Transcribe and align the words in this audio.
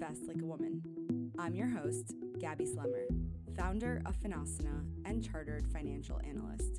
Invest 0.00 0.28
Like 0.28 0.40
a 0.40 0.46
Woman. 0.46 0.80
I'm 1.40 1.56
your 1.56 1.66
host, 1.66 2.14
Gabi 2.38 2.72
Slemmer, 2.72 3.06
founder 3.56 4.00
of 4.06 4.16
Finasana 4.20 4.84
and 5.04 5.28
chartered 5.28 5.66
financial 5.72 6.20
analyst. 6.24 6.78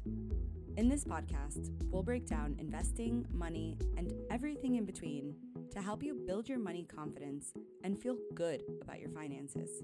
In 0.78 0.88
this 0.88 1.04
podcast, 1.04 1.70
we'll 1.92 2.02
break 2.02 2.26
down 2.26 2.56
investing, 2.60 3.26
money, 3.30 3.78
and 3.98 4.14
everything 4.32 4.76
in 4.76 4.86
between 4.86 5.36
to 5.72 5.82
help 5.82 6.02
you 6.02 6.24
build 6.26 6.48
your 6.48 6.60
money 6.60 6.84
confidence 6.86 7.52
and 7.84 8.02
feel 8.02 8.16
good 8.36 8.64
about 8.82 9.02
your 9.02 9.10
finances. 9.10 9.84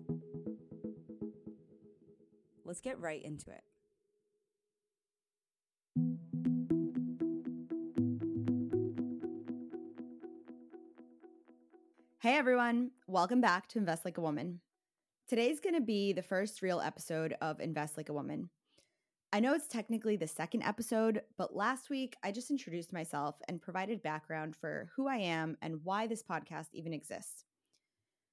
Let's 2.63 2.79
get 2.79 2.97
right 3.01 3.21
into 3.21 3.51
it. 3.51 3.63
Hey 12.19 12.37
everyone, 12.37 12.91
welcome 13.15 13.39
back 13.39 13.65
to 13.65 13.79
Invest 13.79 14.03
Like 14.03 14.17
a 14.17 14.21
Woman. 14.21 14.59
Today's 15.29 15.61
going 15.61 15.75
to 15.75 15.79
be 15.79 16.11
the 16.11 16.21
first 16.21 16.61
real 16.61 16.81
episode 16.81 17.33
of 17.39 17.61
Invest 17.61 17.95
Like 17.95 18.09
a 18.09 18.13
Woman. 18.13 18.49
I 19.31 19.39
know 19.39 19.53
it's 19.53 19.69
technically 19.69 20.17
the 20.17 20.27
second 20.27 20.63
episode, 20.63 21.21
but 21.37 21.55
last 21.55 21.89
week 21.89 22.17
I 22.25 22.33
just 22.33 22.51
introduced 22.51 22.91
myself 22.91 23.37
and 23.47 23.61
provided 23.61 24.03
background 24.03 24.57
for 24.57 24.89
who 24.97 25.07
I 25.07 25.15
am 25.15 25.55
and 25.61 25.79
why 25.85 26.07
this 26.07 26.23
podcast 26.23 26.65
even 26.73 26.91
exists. 26.91 27.45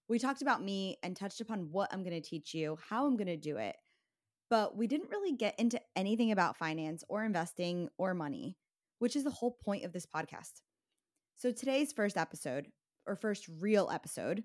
We 0.09 0.19
talked 0.19 0.43
about 0.43 0.65
me 0.65 0.99
and 1.05 1.17
touched 1.17 1.41
upon 1.41 1.69
what 1.71 1.93
I'm 1.93 2.03
going 2.03 2.21
to 2.21 2.29
teach 2.29 2.53
you, 2.53 2.77
how 2.89 3.07
I'm 3.07 3.17
going 3.17 3.29
to 3.29 3.37
do 3.37 3.59
it, 3.59 3.77
but 4.51 4.77
we 4.77 4.89
didn't 4.89 5.11
really 5.13 5.37
get 5.37 5.61
into 5.61 5.81
anything 5.95 6.33
about 6.33 6.57
finance 6.57 7.05
or 7.09 7.25
investing 7.25 7.89
or 7.99 8.15
money, 8.15 8.57
which 8.99 9.15
is 9.15 9.23
the 9.23 9.31
whole 9.31 9.57
point 9.65 9.85
of 9.85 9.93
this 9.93 10.07
podcast. 10.07 10.61
So 11.37 11.53
today's 11.53 11.93
first 11.93 12.17
episode, 12.17 12.67
or 13.07 13.15
first 13.15 13.47
real 13.61 13.89
episode 13.93 14.43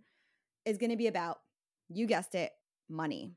is 0.67 0.77
going 0.77 0.89
to 0.89 0.97
be 0.97 1.07
about, 1.07 1.39
you 1.87 2.05
guessed 2.05 2.35
it, 2.35 2.51
money. 2.89 3.31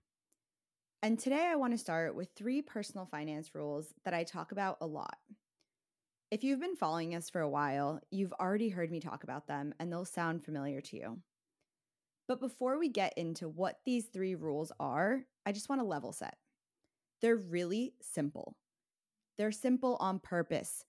And 1.01 1.17
today 1.17 1.47
I 1.47 1.55
want 1.55 1.73
to 1.73 1.79
start 1.79 2.17
with 2.17 2.29
three 2.35 2.61
personal 2.61 3.07
finance 3.07 3.55
rules 3.55 3.95
that 4.05 4.13
I 4.13 4.25
talk 4.25 4.51
about 4.51 4.79
a 4.81 4.87
lot. 4.87 5.17
If 6.33 6.43
you've 6.43 6.61
been 6.61 6.75
following 6.75 7.15
us 7.15 7.31
for 7.31 7.41
a 7.41 7.49
while, 7.49 8.01
you've 8.11 8.33
already 8.33 8.69
heard 8.69 8.91
me 8.91 8.99
talk 8.99 9.23
about 9.23 9.47
them 9.47 9.73
and 9.79 9.93
they'll 9.93 10.05
sound 10.05 10.45
familiar 10.45 10.81
to 10.81 10.97
you. 10.97 11.19
But 12.27 12.41
before 12.41 12.81
we 12.81 12.89
get 12.89 13.17
into 13.17 13.49
what 13.49 13.79
these 13.87 14.07
three 14.07 14.35
rules 14.35 14.73
are, 14.81 15.23
I 15.47 15.53
just 15.53 15.69
want 15.69 15.81
to 15.81 15.87
level 15.87 16.13
set. 16.13 16.37
They're 17.23 17.37
really 17.37 17.95
simple. 18.03 18.57
They're 19.39 19.53
simple 19.53 19.97
on 20.01 20.19
purpose. 20.19 20.85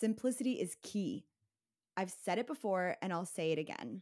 Simplicity 0.00 0.52
is 0.52 0.74
key. 0.82 1.26
I've 1.98 2.14
said 2.24 2.38
it 2.38 2.46
before 2.46 2.96
and 3.02 3.12
I'll 3.12 3.26
say 3.26 3.52
it 3.52 3.58
again. 3.58 4.00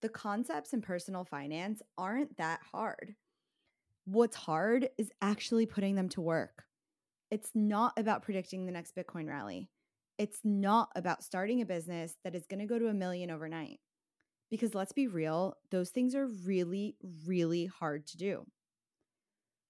The 0.00 0.08
concepts 0.08 0.72
in 0.72 0.80
personal 0.80 1.24
finance 1.24 1.82
aren't 1.96 2.36
that 2.36 2.60
hard. 2.72 3.16
What's 4.04 4.36
hard 4.36 4.88
is 4.96 5.10
actually 5.20 5.66
putting 5.66 5.96
them 5.96 6.08
to 6.10 6.20
work. 6.20 6.64
It's 7.30 7.50
not 7.54 7.92
about 7.98 8.22
predicting 8.22 8.64
the 8.64 8.72
next 8.72 8.94
Bitcoin 8.94 9.28
rally. 9.28 9.68
It's 10.16 10.40
not 10.44 10.90
about 10.96 11.24
starting 11.24 11.60
a 11.60 11.66
business 11.66 12.16
that 12.24 12.34
is 12.34 12.46
going 12.46 12.60
to 12.60 12.66
go 12.66 12.78
to 12.78 12.88
a 12.88 12.94
million 12.94 13.30
overnight. 13.30 13.80
Because 14.50 14.74
let's 14.74 14.92
be 14.92 15.08
real, 15.08 15.56
those 15.70 15.90
things 15.90 16.14
are 16.14 16.26
really, 16.26 16.96
really 17.26 17.66
hard 17.66 18.06
to 18.06 18.16
do. 18.16 18.46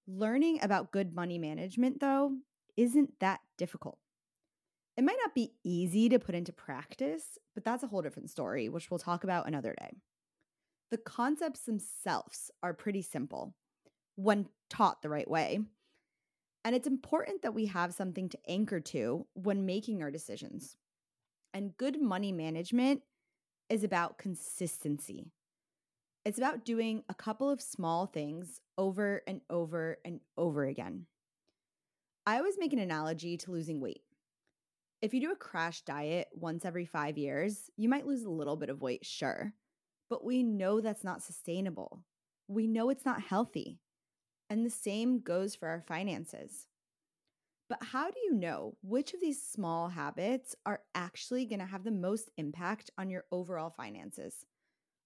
Learning 0.07 0.59
about 0.61 0.91
good 0.91 1.13
money 1.13 1.37
management, 1.37 1.99
though, 1.99 2.37
isn't 2.77 3.19
that 3.19 3.41
difficult. 3.57 3.97
It 4.95 5.03
might 5.03 5.17
not 5.21 5.35
be 5.35 5.53
easy 5.63 6.07
to 6.09 6.19
put 6.19 6.35
into 6.35 6.53
practice, 6.53 7.37
but 7.53 7.65
that's 7.65 7.83
a 7.83 7.87
whole 7.87 8.01
different 8.01 8.29
story, 8.29 8.69
which 8.69 8.89
we'll 8.89 8.99
talk 8.99 9.23
about 9.23 9.47
another 9.47 9.75
day. 9.79 9.97
The 10.91 10.97
concepts 10.97 11.61
themselves 11.61 12.49
are 12.63 12.73
pretty 12.73 13.01
simple 13.01 13.53
when 14.15 14.47
taught 14.69 15.01
the 15.01 15.09
right 15.09 15.29
way. 15.29 15.59
And 16.65 16.75
it's 16.75 16.87
important 16.87 17.41
that 17.43 17.53
we 17.53 17.67
have 17.67 17.93
something 17.93 18.27
to 18.29 18.39
anchor 18.47 18.79
to 18.81 19.25
when 19.33 19.65
making 19.65 20.01
our 20.01 20.11
decisions. 20.11 20.77
And 21.53 21.77
good 21.77 22.01
money 22.01 22.31
management 22.31 23.01
is 23.69 23.83
about 23.83 24.17
consistency. 24.17 25.31
It's 26.25 26.37
about 26.37 26.65
doing 26.65 27.03
a 27.07 27.13
couple 27.13 27.49
of 27.49 27.61
small 27.61 28.05
things 28.05 28.59
over 28.77 29.21
and 29.25 29.41
over 29.49 29.97
and 30.03 30.19
over 30.37 30.65
again. 30.65 31.05
I 32.25 32.37
always 32.37 32.57
make 32.59 32.73
an 32.73 32.79
analogy 32.79 33.37
to 33.37 33.51
losing 33.51 33.79
weight. 33.79 34.01
If 35.01 35.13
you 35.13 35.21
do 35.21 35.31
a 35.31 35.35
crash 35.35 35.81
diet 35.83 36.27
once 36.33 36.65
every 36.65 36.85
five 36.85 37.17
years, 37.17 37.69
you 37.77 37.87
might 37.87 38.05
lose 38.05 38.23
a 38.23 38.29
little 38.29 38.57
bit 38.57 38.69
of 38.69 38.81
weight, 38.81 39.05
sure. 39.05 39.53
But 40.09 40.25
we 40.25 40.43
know 40.43 40.81
that's 40.81 41.03
not 41.03 41.21
sustainable. 41.21 42.03
We 42.47 42.67
know 42.67 42.89
it's 42.89 43.05
not 43.05 43.21
healthy. 43.21 43.79
And 44.49 44.65
the 44.65 44.71
same 44.71 45.19
goes 45.19 45.55
for 45.55 45.67
our 45.67 45.81
finances. 45.81 46.67
But 47.69 47.83
how 47.83 48.09
do 48.09 48.19
you 48.23 48.33
know 48.33 48.75
which 48.81 49.13
of 49.13 49.21
these 49.21 49.41
small 49.41 49.89
habits 49.89 50.55
are 50.65 50.81
actually 50.95 51.45
going 51.45 51.59
to 51.59 51.65
have 51.65 51.83
the 51.83 51.91
most 51.91 52.31
impact 52.37 52.89
on 52.97 53.11
your 53.11 53.25
overall 53.31 53.69
finances? 53.69 54.43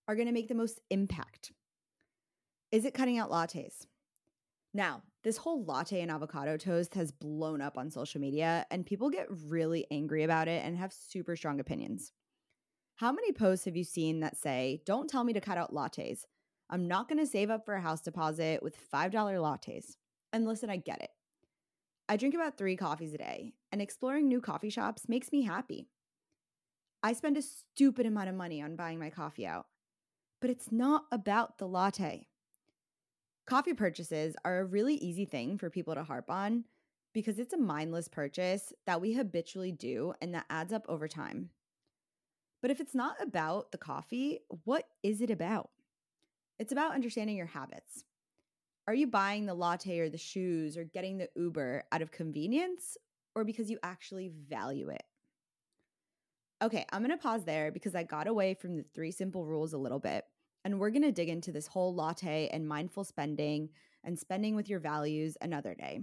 Are 0.08 0.16
going 0.16 0.28
to 0.28 0.34
make 0.34 0.48
the 0.48 0.56
most 0.56 0.80
impact? 0.90 1.52
Is 2.72 2.86
it 2.86 2.94
cutting 2.94 3.18
out 3.20 3.30
lattes? 3.30 3.86
Now, 4.74 5.04
this 5.24 5.38
whole 5.38 5.64
latte 5.66 6.02
and 6.02 6.10
avocado 6.10 6.58
toast 6.58 6.96
has 6.96 7.12
blown 7.12 7.62
up 7.62 7.78
on 7.78 7.92
social 7.92 8.20
media, 8.20 8.66
and 8.72 8.86
people 8.86 9.10
get 9.10 9.28
really 9.30 9.86
angry 9.92 10.24
about 10.24 10.48
it 10.48 10.66
and 10.66 10.78
have 10.78 10.92
super 10.94 11.36
strong 11.36 11.60
opinions. 11.60 12.12
How 12.98 13.12
many 13.12 13.32
posts 13.32 13.66
have 13.66 13.76
you 13.76 13.84
seen 13.84 14.20
that 14.20 14.38
say, 14.38 14.82
Don't 14.86 15.10
tell 15.10 15.24
me 15.24 15.34
to 15.34 15.42
cut 15.42 15.58
out 15.58 15.74
lattes? 15.74 16.26
I'm 16.70 16.88
not 16.88 17.10
going 17.10 17.20
to 17.20 17.26
save 17.26 17.50
up 17.50 17.66
for 17.66 17.74
a 17.74 17.82
house 17.82 18.02
deposit 18.02 18.62
with 18.62 18.78
$5 18.92 19.12
lattes. 19.12 19.98
And 20.32 20.46
listen, 20.46 20.70
I 20.70 20.78
get 20.78 21.02
it. 21.02 21.10
I 22.08 22.18
drink 22.18 22.36
about 22.36 22.58
three 22.58 22.76
coffees 22.76 23.14
a 23.14 23.18
day, 23.18 23.54
and 23.72 23.82
exploring 23.82 24.28
new 24.28 24.42
coffee 24.42 24.70
shops 24.70 25.08
makes 25.08 25.32
me 25.32 25.44
happy. 25.44 25.88
I 27.02 27.14
spend 27.14 27.38
a 27.38 27.42
stupid 27.42 28.06
amount 28.06 28.30
of 28.30 28.36
money 28.36 28.62
on 28.62 28.76
buying 28.76 29.00
my 29.00 29.10
coffee 29.10 29.46
out, 29.46 29.66
but 30.40 30.50
it's 30.50 30.72
not 30.72 31.06
about 31.12 31.58
the 31.58 31.68
latte. 31.68 32.28
Coffee 33.46 33.74
purchases 33.74 34.36
are 34.46 34.60
a 34.60 34.66
really 34.66 34.96
easy 34.96 35.26
thing 35.26 35.58
for 35.58 35.70
people 35.70 35.96
to 35.96 36.04
harp 36.04 36.30
on 36.30 36.66
because 37.14 37.40
it's 37.40 37.54
a 37.54 37.58
mindless 37.58 38.08
purchase 38.08 38.72
that 38.86 39.02
we 39.02 39.14
habitually 39.14 39.72
do 39.72 40.14
and 40.22 40.34
that 40.34 40.46
adds 40.50 40.72
up 40.72 40.86
over 40.88 41.08
time. 41.08 41.50
But 42.64 42.72
if 42.72 42.80
it's 42.80 42.96
not 42.96 43.22
about 43.22 43.74
the 43.74 43.78
coffee, 43.78 44.40
what 44.64 44.86
is 45.04 45.20
it 45.20 45.30
about? 45.30 45.70
It's 46.58 46.72
about 46.72 46.96
understanding 46.96 47.36
your 47.36 47.46
habits. 47.46 48.06
Are 48.88 48.94
you 48.94 49.06
buying 49.06 49.46
the 49.46 49.54
latte 49.54 50.00
or 50.00 50.08
the 50.08 50.18
shoes 50.18 50.78
or 50.78 50.86
getting 50.86 51.18
the 51.18 51.28
Uber 51.36 51.84
out 51.92 52.02
of 52.02 52.12
convenience 52.12 52.98
or 53.36 53.44
because 53.44 53.70
you 53.70 53.80
actually 53.84 54.32
value 54.50 54.88
it? 54.88 55.04
Okay, 56.62 56.86
I'm 56.94 57.02
gonna 57.02 57.18
pause 57.18 57.44
there 57.44 57.70
because 57.70 57.96
I 57.96 58.04
got 58.04 58.28
away 58.28 58.54
from 58.54 58.78
the 58.78 58.86
three 58.96 59.12
simple 59.12 59.46
rules 59.46 59.74
a 59.74 59.78
little 59.78 60.00
bit 60.00 60.24
and 60.64 60.80
we're 60.80 60.92
to 60.92 61.12
dig 61.12 61.28
into 61.28 61.52
this 61.52 61.68
whole 61.68 61.94
latte 61.94 62.48
and 62.48 62.66
mindful 62.66 63.04
spending 63.04 63.72
and 64.06 64.18
spending 64.18 64.56
with 64.56 64.70
your 64.70 64.80
values 64.80 65.36
another 65.42 65.76
day. 65.76 66.00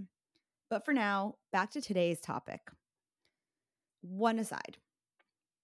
But 0.69 0.85
for 0.85 0.93
now, 0.93 1.37
back 1.51 1.71
to 1.71 1.81
today's 1.81 2.21
topic. 2.21 2.69
One 4.01 4.37
aside 4.37 4.77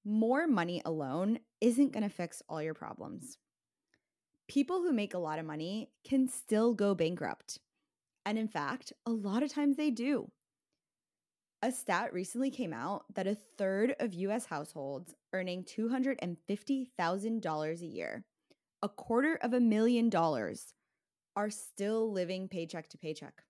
more 0.07 0.47
money 0.47 0.81
alone 0.85 1.39
isn't 1.59 1.91
going 1.91 2.03
to 2.03 2.09
fix 2.09 2.41
all 2.47 2.63
your 2.63 2.73
problems. 2.73 3.37
People 4.47 4.77
who 4.77 4.93
make 4.93 5.13
a 5.13 5.19
lot 5.19 5.39
of 5.39 5.45
money 5.45 5.89
can 6.07 6.29
still 6.29 6.73
go 6.73 6.95
bankrupt. 6.95 7.59
And 8.25 8.37
in 8.37 8.47
fact, 8.47 8.93
a 9.05 9.11
lot 9.11 9.43
of 9.43 9.51
times 9.51 9.75
they 9.75 9.91
do. 9.91 10.31
A 11.61 11.69
stat 11.71 12.13
recently 12.13 12.51
came 12.51 12.71
out 12.71 13.03
that 13.15 13.27
a 13.27 13.35
third 13.35 13.95
of 13.99 14.13
US 14.13 14.45
households 14.45 15.13
earning 15.33 15.63
$250,000 15.63 17.81
a 17.81 17.85
year 17.85 18.23
a 18.83 18.89
quarter 18.89 19.39
of 19.41 19.53
a 19.53 19.59
million 19.59 20.09
dollars 20.09 20.73
are 21.35 21.49
still 21.49 22.11
living 22.11 22.47
paycheck 22.47 22.89
to 22.89 22.97
paycheck. 22.97 23.43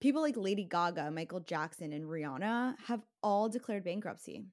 People 0.00 0.20
like 0.20 0.36
Lady 0.36 0.64
Gaga, 0.64 1.10
Michael 1.10 1.40
Jackson, 1.40 1.92
and 1.92 2.04
Rihanna 2.04 2.74
have 2.86 3.02
all 3.22 3.48
declared 3.48 3.84
bankruptcy. 3.84 4.44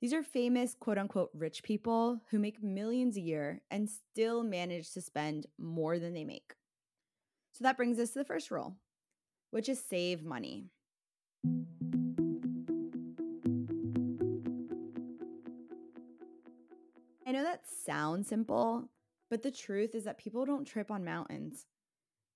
These 0.00 0.12
are 0.12 0.22
famous 0.22 0.74
quote 0.78 0.98
unquote 0.98 1.30
rich 1.32 1.62
people 1.62 2.20
who 2.30 2.38
make 2.38 2.62
millions 2.62 3.16
a 3.16 3.20
year 3.20 3.62
and 3.70 3.88
still 3.88 4.42
manage 4.42 4.92
to 4.92 5.00
spend 5.00 5.46
more 5.58 5.98
than 5.98 6.12
they 6.12 6.24
make. 6.24 6.54
So 7.52 7.64
that 7.64 7.78
brings 7.78 7.98
us 7.98 8.10
to 8.10 8.18
the 8.18 8.24
first 8.24 8.50
rule, 8.50 8.76
which 9.50 9.70
is 9.70 9.82
save 9.82 10.22
money. 10.22 10.66
I 17.26 17.32
know 17.32 17.42
that 17.42 17.62
sounds 17.66 18.28
simple, 18.28 18.90
but 19.30 19.42
the 19.42 19.50
truth 19.50 19.94
is 19.94 20.04
that 20.04 20.18
people 20.18 20.44
don't 20.44 20.66
trip 20.66 20.90
on 20.90 21.06
mountains. 21.06 21.64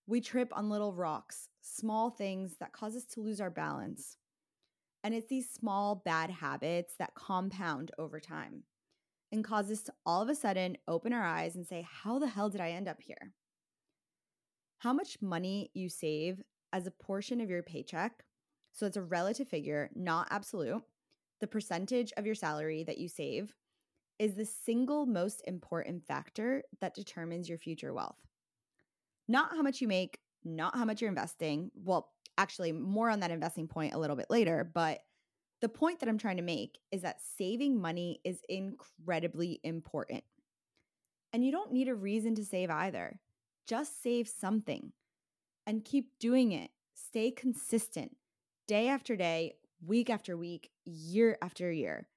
We 0.07 0.23
trip 0.23 0.49
on 0.53 0.71
little 0.71 0.95
rocks, 0.95 1.51
small 1.61 2.09
things 2.09 2.57
that 2.59 2.73
cause 2.73 2.97
us 2.97 3.05
to 3.13 3.21
lose 3.21 3.41
our 3.41 3.51
balance. 3.51 4.17
And 5.03 5.15
it's 5.15 5.29
these 5.29 5.51
small 5.51 5.95
bad 5.97 6.31
habits 6.31 6.95
that 6.99 7.15
compound 7.15 7.91
over 7.99 8.21
time. 8.21 8.65
and 9.33 9.45
cause 9.45 9.71
us 9.71 9.83
to 9.83 9.93
all 10.05 10.23
of 10.23 10.29
a 10.29 10.35
sudden 10.35 10.77
open 10.89 11.13
our 11.13 11.25
eyes 11.25 11.55
and 11.57 11.67
say, 11.67 11.87
How 11.89 12.19
the 12.19 12.29
hell 12.29 12.49
did 12.51 12.61
I 12.61 12.71
end 12.71 12.89
up 12.89 13.01
here? 13.01 13.33
How 14.79 14.93
much 14.93 15.21
money 15.21 15.71
you 15.75 15.89
save 15.89 16.43
as 16.73 16.87
a 16.87 16.91
portion 16.91 17.41
of 17.41 17.51
your 17.51 17.63
paycheck, 17.63 18.25
so 18.73 18.87
it's 18.87 18.97
a 18.97 19.03
relative 19.03 19.49
figure, 19.49 19.91
not 19.95 20.29
absolute, 20.31 20.83
the 21.41 21.47
percentage 21.47 22.13
of 22.17 22.27
your 22.27 22.35
salary 22.35 22.85
that 22.85 22.99
you 22.99 23.09
save 23.09 23.55
is 24.19 24.35
the 24.35 24.45
single 24.45 25.07
most 25.07 25.43
important 25.47 26.05
factor 26.05 26.63
that 26.81 26.95
determines 26.95 27.49
your 27.49 27.59
future 27.59 27.93
wealth. 27.93 28.19
Not 29.29 29.53
how 29.53 29.63
much 29.63 29.81
you 29.81 29.89
make, 29.89 30.19
not 30.45 30.75
how 30.77 30.85
much 30.85 31.01
you're 31.01 31.09
investing. 31.11 31.71
Well, 31.75 32.11
actually, 32.41 32.73
more 32.73 33.11
on 33.11 33.21
that 33.21 33.31
investing 33.31 33.69
point 33.69 33.93
a 33.93 33.99
little 33.99 34.17
bit 34.17 34.31
later, 34.31 34.69
but 34.73 35.01
the 35.61 35.69
point 35.69 36.01
that 36.01 36.09
I'm 36.09 36.17
trying 36.17 36.39
to 36.39 36.43
make 36.43 36.79
is 36.91 37.03
that 37.03 37.21
saving 37.37 37.79
money 37.79 38.21
is 38.25 38.41
incredibly 38.49 39.61
important. 39.63 40.25
And 41.35 41.45
you 41.45 41.53
don't 41.53 41.73
need 41.73 41.89
a 41.89 41.95
reason 41.95 42.35
to 42.37 42.45
save 42.45 42.71
either. 42.71 43.21
Just 43.67 44.03
save 44.03 44.27
something 44.27 44.93
and 45.67 45.85
keep 45.85 46.19
doing 46.19 46.53
it. 46.53 46.71
Stay 46.95 47.31
consistent 47.31 48.17
day 48.67 48.89
after 48.89 49.17
day, 49.17 49.57
week 49.85 50.09
after 50.09 50.35
week, 50.35 50.71
year 50.87 51.37
after 51.43 51.71
year. 51.71 52.09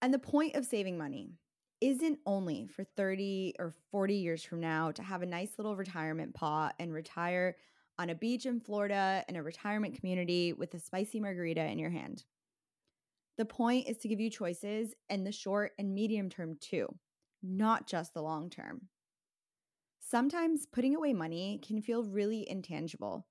And 0.00 0.14
the 0.14 0.18
point 0.18 0.56
of 0.56 0.64
saving 0.64 0.96
money 0.96 1.34
isn't 1.82 2.18
only 2.24 2.66
for 2.66 2.84
30 2.84 3.56
or 3.58 3.74
40 3.90 4.14
years 4.14 4.42
from 4.42 4.60
now 4.60 4.90
to 4.92 5.02
have 5.02 5.22
a 5.22 5.26
nice 5.26 5.50
little 5.58 5.76
retirement 5.76 6.34
pot 6.34 6.74
and 6.78 6.92
retire 6.92 7.56
on 8.00 8.08
a 8.08 8.14
beach 8.14 8.46
in 8.46 8.58
Florida 8.60 9.22
in 9.28 9.36
a 9.36 9.42
retirement 9.42 9.94
community 9.94 10.54
with 10.54 10.72
a 10.72 10.78
spicy 10.78 11.20
margarita 11.20 11.62
in 11.66 11.78
your 11.78 11.90
hand. 11.90 12.24
The 13.36 13.44
point 13.44 13.88
is 13.88 13.98
to 13.98 14.08
give 14.08 14.18
you 14.18 14.30
choices 14.30 14.94
in 15.10 15.22
the 15.22 15.32
short 15.32 15.72
and 15.78 15.94
medium 15.94 16.30
term 16.30 16.56
too, 16.62 16.88
not 17.42 17.86
just 17.86 18.14
the 18.14 18.22
long 18.22 18.48
term. 18.48 18.88
Sometimes 20.00 20.64
putting 20.64 20.96
away 20.96 21.12
money 21.12 21.60
can 21.62 21.82
feel 21.82 22.02
really 22.02 22.48
intangible 22.48 23.26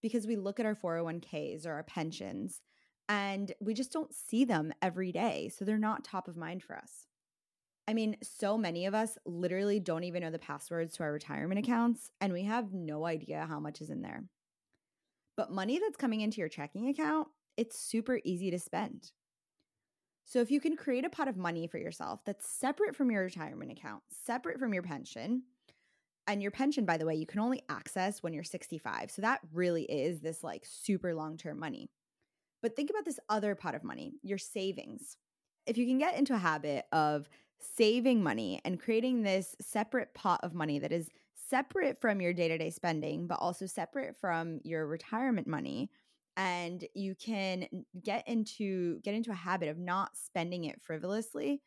because 0.00 0.24
we 0.24 0.36
look 0.36 0.60
at 0.60 0.66
our 0.66 0.76
401ks 0.76 1.66
or 1.66 1.72
our 1.72 1.82
pensions 1.82 2.60
and 3.08 3.52
we 3.60 3.74
just 3.74 3.92
don't 3.92 4.14
see 4.14 4.44
them 4.44 4.72
every 4.80 5.10
day. 5.10 5.48
So 5.48 5.64
they're 5.64 5.78
not 5.78 6.04
top 6.04 6.28
of 6.28 6.36
mind 6.36 6.62
for 6.62 6.76
us. 6.76 7.08
I 7.88 7.94
mean, 7.94 8.16
so 8.22 8.58
many 8.58 8.86
of 8.86 8.94
us 8.94 9.16
literally 9.24 9.78
don't 9.78 10.04
even 10.04 10.22
know 10.22 10.30
the 10.30 10.38
passwords 10.38 10.94
to 10.94 11.04
our 11.04 11.12
retirement 11.12 11.60
accounts, 11.60 12.10
and 12.20 12.32
we 12.32 12.42
have 12.44 12.72
no 12.72 13.06
idea 13.06 13.46
how 13.48 13.60
much 13.60 13.80
is 13.80 13.90
in 13.90 14.02
there. 14.02 14.24
But 15.36 15.52
money 15.52 15.78
that's 15.78 15.96
coming 15.96 16.20
into 16.20 16.38
your 16.38 16.48
checking 16.48 16.88
account, 16.88 17.28
it's 17.56 17.78
super 17.78 18.20
easy 18.24 18.50
to 18.50 18.58
spend. 18.58 19.12
So 20.24 20.40
if 20.40 20.50
you 20.50 20.60
can 20.60 20.76
create 20.76 21.04
a 21.04 21.10
pot 21.10 21.28
of 21.28 21.36
money 21.36 21.68
for 21.68 21.78
yourself 21.78 22.20
that's 22.26 22.48
separate 22.48 22.96
from 22.96 23.12
your 23.12 23.22
retirement 23.22 23.70
account, 23.70 24.02
separate 24.10 24.58
from 24.58 24.74
your 24.74 24.82
pension, 24.82 25.44
and 26.26 26.42
your 26.42 26.50
pension, 26.50 26.84
by 26.84 26.96
the 26.96 27.06
way, 27.06 27.14
you 27.14 27.26
can 27.26 27.38
only 27.38 27.62
access 27.68 28.22
when 28.22 28.32
you're 28.32 28.42
65. 28.42 29.12
So 29.12 29.22
that 29.22 29.40
really 29.52 29.84
is 29.84 30.20
this 30.20 30.42
like 30.42 30.64
super 30.64 31.14
long 31.14 31.36
term 31.36 31.60
money. 31.60 31.88
But 32.62 32.74
think 32.74 32.90
about 32.90 33.04
this 33.04 33.20
other 33.28 33.54
pot 33.54 33.76
of 33.76 33.84
money, 33.84 34.14
your 34.22 34.38
savings. 34.38 35.16
If 35.66 35.78
you 35.78 35.86
can 35.86 35.98
get 35.98 36.18
into 36.18 36.34
a 36.34 36.38
habit 36.38 36.86
of 36.90 37.28
saving 37.60 38.22
money 38.22 38.60
and 38.64 38.80
creating 38.80 39.22
this 39.22 39.54
separate 39.60 40.12
pot 40.14 40.40
of 40.42 40.54
money 40.54 40.78
that 40.78 40.92
is 40.92 41.08
separate 41.48 42.00
from 42.00 42.20
your 42.20 42.32
day 42.32 42.48
to 42.48 42.58
day 42.58 42.70
spending, 42.70 43.26
but 43.26 43.38
also 43.40 43.66
separate 43.66 44.16
from 44.16 44.60
your 44.64 44.86
retirement 44.86 45.46
money, 45.46 45.90
and 46.36 46.84
you 46.94 47.14
can 47.14 47.66
get 48.02 48.26
into 48.28 49.00
get 49.00 49.14
into 49.14 49.30
a 49.30 49.34
habit 49.34 49.68
of 49.68 49.78
not 49.78 50.16
spending 50.16 50.64
it 50.64 50.82
frivolously. 50.82 51.62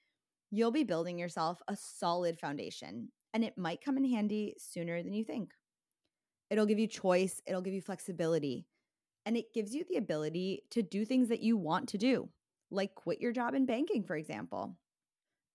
You'll 0.52 0.72
be 0.72 0.84
building 0.84 1.18
yourself 1.18 1.62
a 1.68 1.76
solid 1.76 2.40
foundation 2.40 3.10
and 3.34 3.44
it 3.44 3.58
might 3.58 3.84
come 3.84 3.98
in 3.98 4.06
handy 4.06 4.56
sooner 4.58 5.04
than 5.04 5.14
you 5.14 5.24
think. 5.24 5.52
It'll 6.50 6.66
give 6.66 6.80
you 6.80 6.88
choice 6.88 7.42
it'll 7.48 7.62
give 7.62 7.74
you 7.74 7.82
flexibility 7.82 8.68
and 9.26 9.38
it 9.38 9.54
gives 9.54 9.74
you 9.74 9.84
the 9.90 9.98
ability 9.98 10.64
to 10.72 10.82
do 10.82 11.06
things 11.06 11.30
that 11.30 11.42
you 11.42 11.58
want 11.58 11.90
to 11.90 11.98
do 11.98 12.30
like 12.72 12.96
quit 12.96 13.22
your 13.22 13.32
job 13.32 13.54
in 13.54 13.66
banking 13.66 14.04
for 14.04 14.16
example 14.16 14.76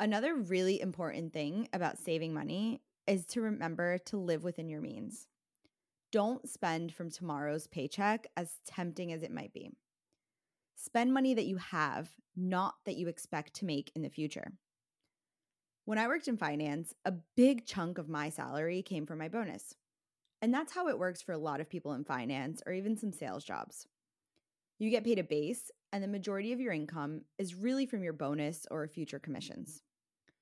another 0.01 0.35
really 0.35 0.81
important 0.81 1.33
thing 1.33 1.69
about 1.73 1.99
saving 1.99 2.35
money 2.35 2.81
is 3.07 3.27
to 3.27 3.41
remember 3.41 3.99
to 3.99 4.17
live 4.17 4.45
within 4.45 4.69
your 4.69 4.81
means 4.81 5.29
don't 6.15 6.49
spend 6.49 6.95
from 6.95 7.11
tomorrow's 7.11 7.67
paycheck, 7.67 8.29
as 8.37 8.61
tempting 8.65 9.13
as 9.13 9.25
it 9.25 9.33
might 9.33 9.53
be. 9.53 9.73
Spend 10.77 11.13
money 11.13 11.35
that 11.35 11.47
you 11.47 11.57
have, 11.57 12.09
not 12.37 12.77
that 12.85 12.95
you 12.95 13.09
expect 13.09 13.55
to 13.55 13.65
make 13.65 13.91
in 13.97 14.03
the 14.03 14.09
future. 14.09 14.53
When 15.87 15.99
I 15.99 16.07
worked 16.07 16.29
in 16.29 16.37
finance, 16.37 16.95
a 17.05 17.15
big 17.37 17.67
chunk 17.67 17.99
of 17.99 18.09
my 18.09 18.29
salary 18.29 18.81
came 18.81 19.07
from 19.07 19.19
my 19.19 19.29
bonus. 19.29 19.75
And 20.41 20.55
that's 20.55 20.73
how 20.73 20.87
it 20.87 21.01
works 21.01 21.21
for 21.21 21.33
a 21.33 21.37
lot 21.37 21.61
of 21.61 21.69
people 21.69 21.95
in 21.95 22.05
finance 22.05 22.63
or 22.65 22.73
even 22.73 22.97
some 22.97 23.11
sales 23.11 23.43
jobs. 23.43 23.89
You 24.79 24.91
get 24.91 25.03
paid 25.03 25.19
a 25.19 25.25
base, 25.25 25.73
and 25.95 26.03
the 26.03 26.09
majority 26.09 26.53
of 26.53 26.61
your 26.61 26.73
income 26.73 27.21
is 27.39 27.55
really 27.55 27.87
from 27.87 28.03
your 28.03 28.13
bonus 28.13 28.67
or 28.69 28.89
future 28.89 29.21
commissions. 29.21 29.71
Mm-hmm. 29.71 30.33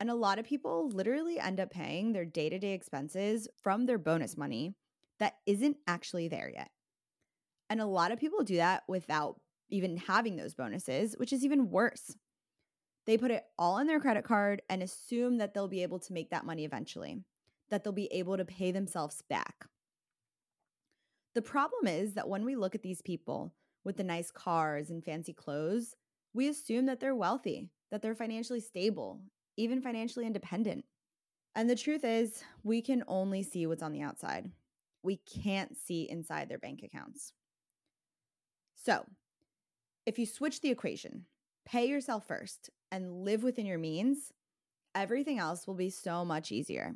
And 0.00 0.10
a 0.10 0.14
lot 0.16 0.40
of 0.40 0.44
people 0.44 0.90
literally 0.90 1.38
end 1.38 1.60
up 1.60 1.70
paying 1.70 2.12
their 2.12 2.24
day 2.24 2.48
to 2.50 2.58
day 2.58 2.72
expenses 2.72 3.46
from 3.62 3.86
their 3.86 3.96
bonus 3.96 4.36
money 4.36 4.74
that 5.20 5.34
isn't 5.46 5.76
actually 5.86 6.26
there 6.26 6.50
yet. 6.52 6.70
And 7.70 7.80
a 7.80 7.86
lot 7.86 8.10
of 8.10 8.18
people 8.18 8.42
do 8.42 8.56
that 8.56 8.82
without 8.88 9.40
even 9.70 9.98
having 9.98 10.34
those 10.34 10.54
bonuses, 10.54 11.14
which 11.16 11.32
is 11.32 11.44
even 11.44 11.70
worse. 11.70 12.16
They 13.06 13.16
put 13.16 13.30
it 13.30 13.44
all 13.56 13.74
on 13.74 13.86
their 13.86 14.00
credit 14.00 14.24
card 14.24 14.62
and 14.68 14.82
assume 14.82 15.38
that 15.38 15.54
they'll 15.54 15.68
be 15.68 15.84
able 15.84 16.00
to 16.00 16.12
make 16.12 16.30
that 16.30 16.44
money 16.44 16.64
eventually, 16.64 17.22
that 17.70 17.84
they'll 17.84 17.92
be 17.92 18.12
able 18.12 18.36
to 18.36 18.44
pay 18.44 18.72
themselves 18.72 19.22
back. 19.30 19.66
The 21.36 21.42
problem 21.42 21.86
is 21.86 22.14
that 22.14 22.28
when 22.28 22.44
we 22.44 22.56
look 22.56 22.74
at 22.74 22.82
these 22.82 23.00
people 23.00 23.52
with 23.88 23.96
the 23.96 24.04
nice 24.04 24.30
cars 24.30 24.90
and 24.90 25.02
fancy 25.02 25.32
clothes, 25.32 25.96
we 26.34 26.46
assume 26.46 26.86
that 26.86 27.00
they're 27.00 27.16
wealthy, 27.16 27.70
that 27.90 28.02
they're 28.02 28.14
financially 28.14 28.60
stable, 28.60 29.22
even 29.56 29.80
financially 29.80 30.26
independent. 30.26 30.84
And 31.54 31.68
the 31.68 31.74
truth 31.74 32.04
is, 32.04 32.44
we 32.62 32.82
can 32.82 33.02
only 33.08 33.42
see 33.42 33.66
what's 33.66 33.82
on 33.82 33.92
the 33.92 34.02
outside 34.02 34.52
we 35.02 35.16
can't 35.16 35.74
see 35.74 36.02
inside 36.10 36.50
their 36.50 36.58
bank 36.58 36.80
accounts. 36.82 37.32
So, 38.74 39.06
if 40.04 40.18
you 40.18 40.26
switch 40.26 40.60
the 40.60 40.70
equation, 40.70 41.24
pay 41.64 41.86
yourself 41.86 42.26
first 42.26 42.68
and 42.90 43.24
live 43.24 43.42
within 43.42 43.64
your 43.64 43.78
means, 43.78 44.32
everything 44.94 45.38
else 45.38 45.66
will 45.66 45.76
be 45.76 45.88
so 45.88 46.26
much 46.26 46.52
easier. 46.52 46.94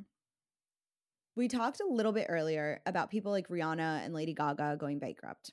We 1.37 1.49
talked 1.49 1.81
a 1.81 1.91
little 1.91 2.13
bit 2.13 2.27
earlier 2.29 2.83
about 2.85 3.11
people 3.11 3.33
like 3.33 3.49
Rihanna 3.49 4.05
and 4.05 4.13
Lady 4.13 4.35
Gaga 4.35 4.77
going 4.79 4.99
bankrupt. 4.99 5.53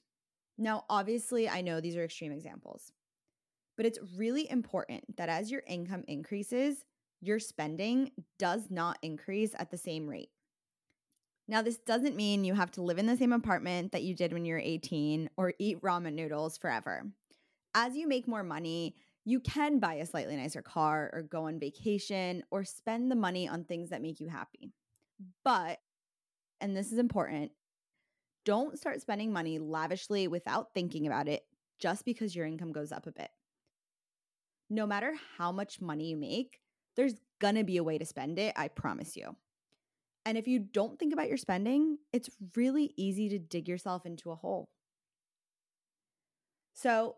Now, 0.61 0.83
obviously, 0.89 1.47
I 1.47 1.61
know 1.61 1.79
these 1.79 1.95
are 1.95 2.03
extreme 2.03 2.33
examples, 2.33 2.91
but 3.77 3.85
it's 3.85 3.97
really 4.17 4.49
important 4.51 5.15
that 5.15 5.29
as 5.29 5.49
your 5.49 5.63
income 5.65 6.03
increases, 6.05 6.83
your 7.21 7.39
spending 7.39 8.11
does 8.37 8.69
not 8.69 8.97
increase 9.01 9.51
at 9.57 9.71
the 9.71 9.77
same 9.77 10.05
rate. 10.05 10.31
Now, 11.47 11.61
this 11.61 11.77
doesn't 11.77 12.17
mean 12.17 12.43
you 12.43 12.55
have 12.55 12.71
to 12.71 12.81
live 12.81 12.97
in 12.97 13.05
the 13.05 13.15
same 13.15 13.31
apartment 13.31 13.93
that 13.93 14.03
you 14.03 14.13
did 14.13 14.33
when 14.33 14.43
you 14.43 14.53
were 14.53 14.59
18 14.59 15.29
or 15.37 15.53
eat 15.59 15.81
ramen 15.81 16.13
noodles 16.13 16.57
forever. 16.57 17.05
As 17.73 17.95
you 17.95 18.05
make 18.05 18.27
more 18.27 18.43
money, 18.43 18.95
you 19.23 19.39
can 19.39 19.79
buy 19.79 19.95
a 19.95 20.05
slightly 20.05 20.35
nicer 20.35 20.61
car 20.61 21.09
or 21.13 21.21
go 21.21 21.47
on 21.47 21.57
vacation 21.57 22.43
or 22.51 22.65
spend 22.65 23.09
the 23.09 23.15
money 23.15 23.47
on 23.47 23.63
things 23.63 23.91
that 23.91 24.01
make 24.01 24.19
you 24.19 24.27
happy. 24.27 24.73
But, 25.45 25.79
and 26.59 26.75
this 26.75 26.91
is 26.91 26.99
important, 26.99 27.51
don't 28.45 28.77
start 28.77 29.01
spending 29.01 29.31
money 29.31 29.59
lavishly 29.59 30.27
without 30.27 30.73
thinking 30.73 31.07
about 31.07 31.27
it 31.27 31.43
just 31.79 32.05
because 32.05 32.35
your 32.35 32.45
income 32.45 32.71
goes 32.71 32.91
up 32.91 33.07
a 33.07 33.11
bit. 33.11 33.29
No 34.69 34.85
matter 34.85 35.13
how 35.37 35.51
much 35.51 35.81
money 35.81 36.09
you 36.09 36.17
make, 36.17 36.59
there's 36.95 37.15
gonna 37.39 37.63
be 37.63 37.77
a 37.77 37.83
way 37.83 37.97
to 37.97 38.05
spend 38.05 38.37
it, 38.39 38.53
I 38.55 38.67
promise 38.67 39.15
you. 39.15 39.35
And 40.25 40.37
if 40.37 40.47
you 40.47 40.59
don't 40.59 40.99
think 40.99 41.13
about 41.13 41.29
your 41.29 41.37
spending, 41.37 41.97
it's 42.13 42.29
really 42.55 42.93
easy 42.97 43.29
to 43.29 43.39
dig 43.39 43.67
yourself 43.67 44.05
into 44.05 44.31
a 44.31 44.35
hole. 44.35 44.69
So, 46.73 47.15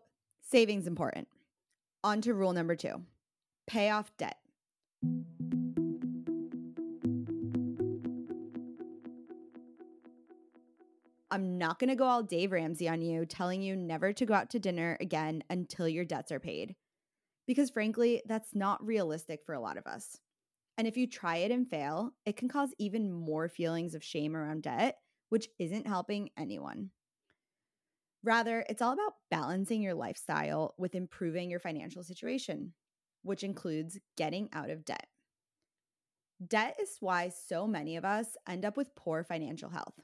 savings 0.50 0.86
important. 0.86 1.28
On 2.04 2.20
to 2.22 2.34
rule 2.34 2.52
number 2.52 2.76
two 2.76 3.02
pay 3.66 3.90
off 3.90 4.10
debt. 4.16 4.38
I'm 11.32 11.58
not 11.58 11.80
going 11.80 11.88
to 11.90 11.96
go 11.96 12.04
all 12.04 12.22
Dave 12.22 12.52
Ramsey 12.52 12.88
on 12.88 13.02
you, 13.02 13.26
telling 13.26 13.62
you 13.62 13.74
never 13.74 14.12
to 14.12 14.26
go 14.26 14.34
out 14.34 14.50
to 14.50 14.60
dinner 14.60 14.96
again 15.00 15.42
until 15.50 15.88
your 15.88 16.04
debts 16.04 16.30
are 16.30 16.38
paid. 16.38 16.76
Because 17.46 17.70
frankly, 17.70 18.22
that's 18.26 18.54
not 18.54 18.86
realistic 18.86 19.40
for 19.44 19.54
a 19.54 19.60
lot 19.60 19.78
of 19.78 19.86
us. 19.86 20.20
And 20.78 20.86
if 20.86 20.96
you 20.96 21.06
try 21.06 21.38
it 21.38 21.50
and 21.50 21.68
fail, 21.68 22.12
it 22.24 22.36
can 22.36 22.48
cause 22.48 22.74
even 22.78 23.12
more 23.12 23.48
feelings 23.48 23.94
of 23.94 24.04
shame 24.04 24.36
around 24.36 24.62
debt, 24.62 24.98
which 25.30 25.48
isn't 25.58 25.86
helping 25.86 26.30
anyone. 26.36 26.90
Rather, 28.22 28.64
it's 28.68 28.82
all 28.82 28.92
about 28.92 29.14
balancing 29.30 29.82
your 29.82 29.94
lifestyle 29.94 30.74
with 30.78 30.94
improving 30.94 31.50
your 31.50 31.60
financial 31.60 32.02
situation. 32.02 32.74
which 33.22 33.44
includes 33.44 33.98
getting 34.16 34.48
out 34.52 34.70
of 34.70 34.84
debt. 34.84 35.06
Debt 36.46 36.76
is 36.80 36.96
why 37.00 37.28
so 37.28 37.66
many 37.66 37.96
of 37.96 38.04
us 38.04 38.36
end 38.48 38.64
up 38.64 38.76
with 38.76 38.94
poor 38.96 39.22
financial 39.24 39.70
health. 39.70 39.94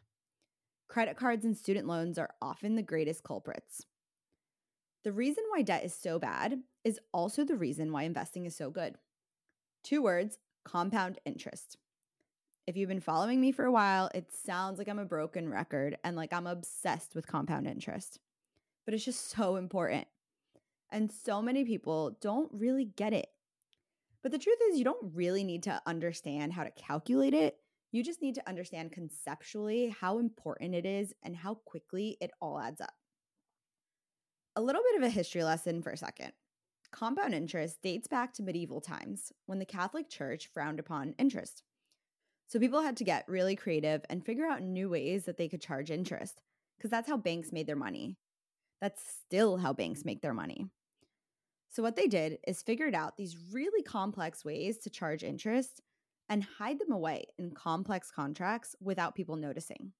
Credit 0.99 1.17
cards 1.17 1.45
and 1.45 1.57
student 1.57 1.87
loans 1.87 2.19
are 2.19 2.35
often 2.43 2.75
the 2.75 2.83
greatest 2.83 3.23
culprits. 3.23 3.87
The 5.05 5.13
reason 5.13 5.45
why 5.49 5.63
debt 5.63 5.85
is 5.85 5.95
so 5.95 6.19
bad 6.19 6.59
is 6.83 6.99
also 7.13 7.45
the 7.45 7.55
reason 7.55 7.93
why 7.93 8.03
investing 8.03 8.47
is 8.47 8.57
so 8.57 8.69
good. 8.69 8.97
Two 9.85 10.03
words 10.03 10.39
compound 10.65 11.21
interest. 11.25 11.77
If 12.67 12.77
you've 12.77 12.89
been 12.89 12.99
following 12.99 13.41
me 13.41 13.53
for 13.53 13.65
a 13.65 13.71
while, 13.71 14.11
it 14.13 14.33
sounds 14.33 14.77
like 14.77 14.89
I'm 14.89 14.99
a 14.99 15.05
broken 15.05 15.49
record 15.49 15.97
and 16.03 16.17
like 16.17 16.33
I'm 16.33 16.49
obsessed 16.49 17.15
with 17.15 17.29
compound 17.29 17.69
interest. 17.69 18.19
But 18.85 18.93
it's 18.93 19.05
just 19.05 19.31
so 19.31 19.55
important. 19.55 20.09
And 20.91 21.13
so 21.13 21.41
many 21.41 21.65
people 21.65 22.19
don't 22.21 22.51
really 22.53 22.87
get 22.87 23.13
it. 23.13 23.29
But 24.21 24.33
the 24.33 24.39
truth 24.39 24.59
is, 24.69 24.77
you 24.77 24.85
don't 24.85 25.15
really 25.15 25.45
need 25.45 25.63
to 25.63 25.81
understand 25.87 26.55
how 26.55 26.65
to 26.65 26.73
calculate 26.73 27.35
it. 27.35 27.57
You 27.91 28.03
just 28.03 28.21
need 28.21 28.35
to 28.35 28.49
understand 28.49 28.93
conceptually 28.93 29.95
how 29.99 30.19
important 30.19 30.75
it 30.75 30.85
is 30.85 31.15
and 31.23 31.35
how 31.35 31.55
quickly 31.55 32.19
it 32.21 32.31
all 32.41 32.61
adds 32.61 32.81
up. 32.81 32.95
A 34.57 34.61
little 34.61 34.83
bit 34.91 35.01
of 35.01 35.07
a 35.07 35.11
history 35.11 35.43
lesson 35.43 35.83
for 35.83 35.91
a 35.91 35.97
second. 35.97 36.33
Compound 36.91 37.35
interest 37.35 37.79
dates 37.83 38.09
back 38.09 38.33
to 38.35 38.43
medieval 38.43 38.81
times 38.81 39.33
when 39.47 39.59
the 39.59 39.65
Catholic 39.65 40.09
Church 40.09 40.49
frowned 40.53 40.81
upon 40.81 41.15
interest. 41.19 41.63
So 42.47 42.59
people 42.59 42.81
had 42.83 42.97
to 42.99 43.05
get 43.05 43.29
really 43.29 43.57
creative 43.57 44.05
and 44.09 44.25
figure 44.25 44.47
out 44.47 44.63
new 44.63 44.89
ways 44.89 45.25
that 45.25 45.37
they 45.37 45.49
could 45.49 45.61
charge 45.61 45.91
interest, 45.91 46.43
because 46.77 46.91
that's 46.91 47.09
how 47.09 47.17
banks 47.17 47.53
made 47.53 47.67
their 47.67 47.77
money. 47.77 48.17
That's 48.81 49.03
still 49.27 49.59
how 49.59 49.73
banks 49.73 50.05
make 50.05 50.23
their 50.23 50.35
money. 50.35 50.67
So, 51.71 51.83
what 51.83 51.97
they 51.97 52.07
did 52.07 52.39
is 52.47 52.63
figured 52.63 52.95
out 52.95 53.17
these 53.17 53.37
really 53.53 53.83
complex 53.83 54.45
ways 54.45 54.79
to 54.79 54.91
charge 54.91 55.23
interest 55.23 55.83
and 56.29 56.45
hide 56.59 56.79
them 56.79 56.93
away 56.93 57.25
in 57.39 57.51
complex 57.53 58.11
contracts 58.11 58.77
without 58.81 59.15
people 59.15 59.37
noticing. 59.37 59.93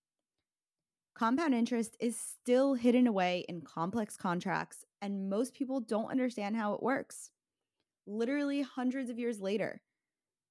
Compound 1.15 1.55
interest 1.55 1.97
is 1.99 2.17
still 2.17 2.75
hidden 2.75 3.07
away 3.07 3.45
in 3.49 3.63
complex 3.63 4.17
contracts, 4.17 4.85
and 5.03 5.29
most 5.29 5.53
people 5.55 5.81
don't 5.81 6.11
understand 6.11 6.57
how 6.57 6.75
it 6.75 6.83
works. 6.83 7.31
Literally 8.07 8.63
hundreds 8.63 9.11
of 9.11 9.19
years 9.19 9.41
later, 9.41 9.81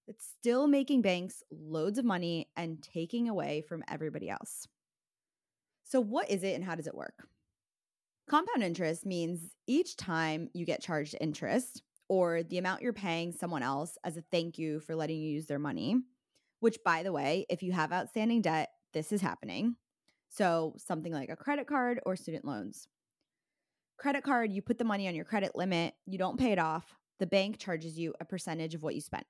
it's 0.07 0.25
still 0.25 0.67
making 0.67 1.01
banks 1.01 1.43
loads 1.51 1.97
of 1.97 2.05
money 2.05 2.49
and 2.55 2.81
taking 2.81 3.29
away 3.29 3.61
from 3.61 3.83
everybody 3.89 4.29
else. 4.29 4.67
So, 5.83 6.01
what 6.01 6.29
is 6.29 6.43
it 6.43 6.55
and 6.55 6.63
how 6.63 6.75
does 6.75 6.87
it 6.87 6.95
work? 6.95 7.27
Compound 8.29 8.61
interest 8.61 9.05
means 9.05 9.55
each 9.67 9.95
time 9.95 10.49
you 10.53 10.65
get 10.65 10.81
charged 10.81 11.15
interest 11.21 11.81
or 12.09 12.43
the 12.43 12.57
amount 12.57 12.81
you're 12.81 12.93
paying 12.93 13.31
someone 13.31 13.63
else 13.63 13.97
as 14.03 14.17
a 14.17 14.21
thank 14.21 14.57
you 14.57 14.79
for 14.79 14.95
letting 14.95 15.17
you 15.17 15.29
use 15.29 15.45
their 15.45 15.59
money, 15.59 15.97
which, 16.59 16.77
by 16.83 17.03
the 17.03 17.11
way, 17.11 17.45
if 17.49 17.61
you 17.63 17.71
have 17.71 17.91
outstanding 17.91 18.41
debt, 18.41 18.69
this 18.93 19.11
is 19.11 19.21
happening. 19.21 19.75
So, 20.29 20.73
something 20.77 21.13
like 21.13 21.29
a 21.29 21.35
credit 21.35 21.67
card 21.67 21.99
or 22.05 22.15
student 22.15 22.45
loans. 22.45 22.87
Credit 23.97 24.23
card, 24.23 24.51
you 24.51 24.61
put 24.61 24.77
the 24.77 24.83
money 24.83 25.07
on 25.07 25.15
your 25.15 25.25
credit 25.25 25.55
limit, 25.55 25.95
you 26.05 26.17
don't 26.17 26.39
pay 26.39 26.51
it 26.51 26.59
off, 26.59 26.95
the 27.19 27.25
bank 27.25 27.57
charges 27.57 27.97
you 27.97 28.13
a 28.19 28.25
percentage 28.25 28.75
of 28.75 28.83
what 28.83 28.95
you 28.95 29.01
spent. 29.01 29.25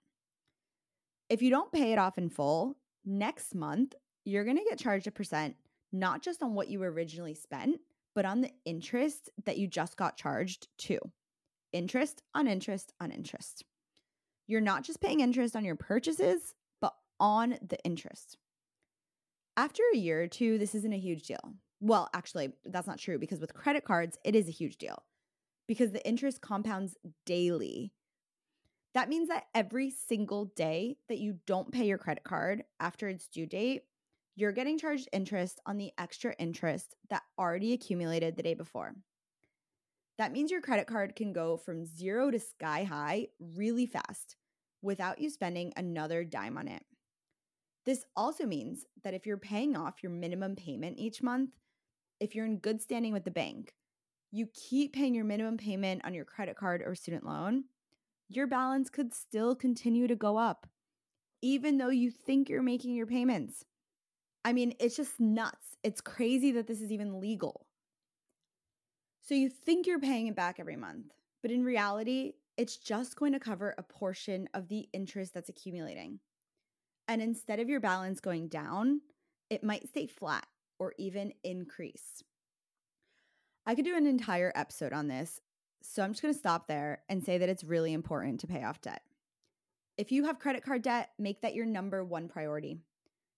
If 1.29 1.41
you 1.41 1.49
don't 1.49 1.71
pay 1.71 1.93
it 1.93 1.99
off 1.99 2.17
in 2.17 2.29
full, 2.29 2.77
next 3.05 3.55
month, 3.55 3.95
you're 4.25 4.43
to 4.43 4.65
get 4.69 4.79
charged 4.79 5.07
a 5.07 5.11
percent, 5.11 5.55
not 5.91 6.21
just 6.21 6.43
on 6.43 6.53
what 6.53 6.67
you 6.67 6.83
originally 6.83 7.33
spent, 7.33 7.79
but 8.13 8.25
on 8.25 8.41
the 8.41 8.51
interest 8.65 9.29
that 9.45 9.57
you 9.57 9.67
just 9.67 9.95
got 9.95 10.17
charged 10.17 10.67
to. 10.79 10.99
Interest 11.73 12.21
on 12.33 12.47
interest 12.47 12.93
on 12.99 13.11
interest. 13.11 13.63
You're 14.47 14.61
not 14.61 14.83
just 14.83 15.01
paying 15.01 15.19
interest 15.19 15.55
on 15.55 15.65
your 15.65 15.75
purchases, 15.75 16.55
but 16.79 16.93
on 17.19 17.57
the 17.67 17.77
interest. 17.83 18.37
After 19.57 19.83
a 19.93 19.97
year 19.97 20.21
or 20.21 20.27
two, 20.27 20.57
this 20.57 20.75
isn't 20.75 20.93
a 20.93 20.99
huge 20.99 21.23
deal. 21.23 21.55
Well, 21.81 22.09
actually, 22.13 22.53
that's 22.65 22.87
not 22.87 22.99
true 22.99 23.19
because 23.19 23.39
with 23.39 23.53
credit 23.53 23.83
cards, 23.83 24.17
it 24.23 24.35
is 24.35 24.47
a 24.47 24.51
huge 24.51 24.77
deal 24.77 25.03
because 25.67 25.91
the 25.91 26.07
interest 26.07 26.41
compounds 26.41 26.95
daily. 27.25 27.91
That 28.93 29.09
means 29.09 29.27
that 29.27 29.47
every 29.53 29.91
single 29.91 30.45
day 30.45 30.97
that 31.09 31.19
you 31.19 31.39
don't 31.45 31.71
pay 31.71 31.85
your 31.85 31.97
credit 31.97 32.23
card 32.23 32.63
after 32.79 33.09
its 33.09 33.27
due 33.27 33.45
date, 33.45 33.83
you're 34.35 34.51
getting 34.51 34.77
charged 34.77 35.09
interest 35.11 35.59
on 35.65 35.77
the 35.77 35.91
extra 35.97 36.33
interest 36.39 36.95
that 37.09 37.23
already 37.37 37.73
accumulated 37.73 38.35
the 38.35 38.43
day 38.43 38.53
before. 38.53 38.95
That 40.17 40.31
means 40.31 40.49
your 40.49 40.61
credit 40.61 40.87
card 40.87 41.15
can 41.15 41.31
go 41.31 41.57
from 41.57 41.85
zero 41.85 42.31
to 42.31 42.39
sky 42.39 42.83
high 42.83 43.27
really 43.39 43.85
fast 43.85 44.35
without 44.81 45.19
you 45.19 45.29
spending 45.29 45.73
another 45.75 46.23
dime 46.23 46.57
on 46.57 46.67
it. 46.67 46.83
This 47.85 48.03
also 48.15 48.45
means 48.45 48.85
that 49.03 49.13
if 49.13 49.25
you're 49.25 49.37
paying 49.37 49.77
off 49.77 50.01
your 50.01 50.11
minimum 50.11 50.55
payment 50.55 50.97
each 50.97 51.21
month, 51.21 51.51
if 52.19 52.35
you're 52.35 52.45
in 52.45 52.57
good 52.57 52.81
standing 52.81 53.13
with 53.13 53.25
the 53.25 53.31
bank, 53.31 53.75
you 54.31 54.47
keep 54.53 54.93
paying 54.93 55.13
your 55.13 55.23
minimum 55.23 55.57
payment 55.57 56.03
on 56.03 56.13
your 56.13 56.25
credit 56.25 56.57
card 56.57 56.81
or 56.83 56.95
student 56.95 57.25
loan, 57.25 57.65
your 58.27 58.47
balance 58.47 58.89
could 58.89 59.13
still 59.13 59.55
continue 59.55 60.07
to 60.07 60.15
go 60.15 60.37
up, 60.37 60.67
even 61.41 61.77
though 61.77 61.89
you 61.89 62.11
think 62.11 62.49
you're 62.49 62.61
making 62.61 62.93
your 62.93 63.05
payments. 63.05 63.63
I 64.43 64.51
mean, 64.51 64.73
it's 64.79 64.97
just 64.97 65.19
nuts. 65.19 65.77
It's 65.83 66.01
crazy 66.01 66.51
that 66.53 66.67
this 66.67 66.81
is 66.81 66.91
even 66.91 67.21
legal. 67.21 67.66
So 69.27 69.35
you 69.35 69.49
think 69.49 69.85
you're 69.85 69.99
paying 69.99 70.27
it 70.27 70.37
back 70.37 70.57
every 70.57 70.77
month, 70.77 71.07
but 71.41 71.51
in 71.51 71.65
reality, 71.65 72.35
it's 72.55 72.77
just 72.77 73.17
going 73.17 73.33
to 73.33 73.41
cover 73.41 73.75
a 73.77 73.83
portion 73.83 74.47
of 74.53 74.69
the 74.69 74.87
interest 74.93 75.33
that's 75.33 75.49
accumulating. 75.49 76.21
And 77.09 77.21
instead 77.21 77.59
of 77.59 77.67
your 77.67 77.81
balance 77.81 78.21
going 78.21 78.47
down, 78.47 79.01
it 79.49 79.65
might 79.65 79.89
stay 79.89 80.07
flat 80.07 80.47
or 80.79 80.93
even 80.97 81.33
increase. 81.43 82.23
I 83.65 83.75
could 83.75 83.83
do 83.83 83.97
an 83.97 84.07
entire 84.07 84.53
episode 84.55 84.93
on 84.93 85.09
this, 85.09 85.41
so 85.83 86.03
I'm 86.03 86.13
just 86.13 86.21
going 86.21 86.33
to 86.33 86.39
stop 86.39 86.69
there 86.69 87.01
and 87.09 87.21
say 87.21 87.37
that 87.37 87.49
it's 87.49 87.65
really 87.65 87.91
important 87.91 88.39
to 88.39 88.47
pay 88.47 88.63
off 88.63 88.79
debt. 88.79 89.01
If 89.97 90.09
you 90.13 90.23
have 90.23 90.39
credit 90.39 90.63
card 90.63 90.83
debt, 90.83 91.09
make 91.19 91.41
that 91.41 91.53
your 91.53 91.65
number 91.65 92.01
one 92.01 92.29
priority. 92.29 92.77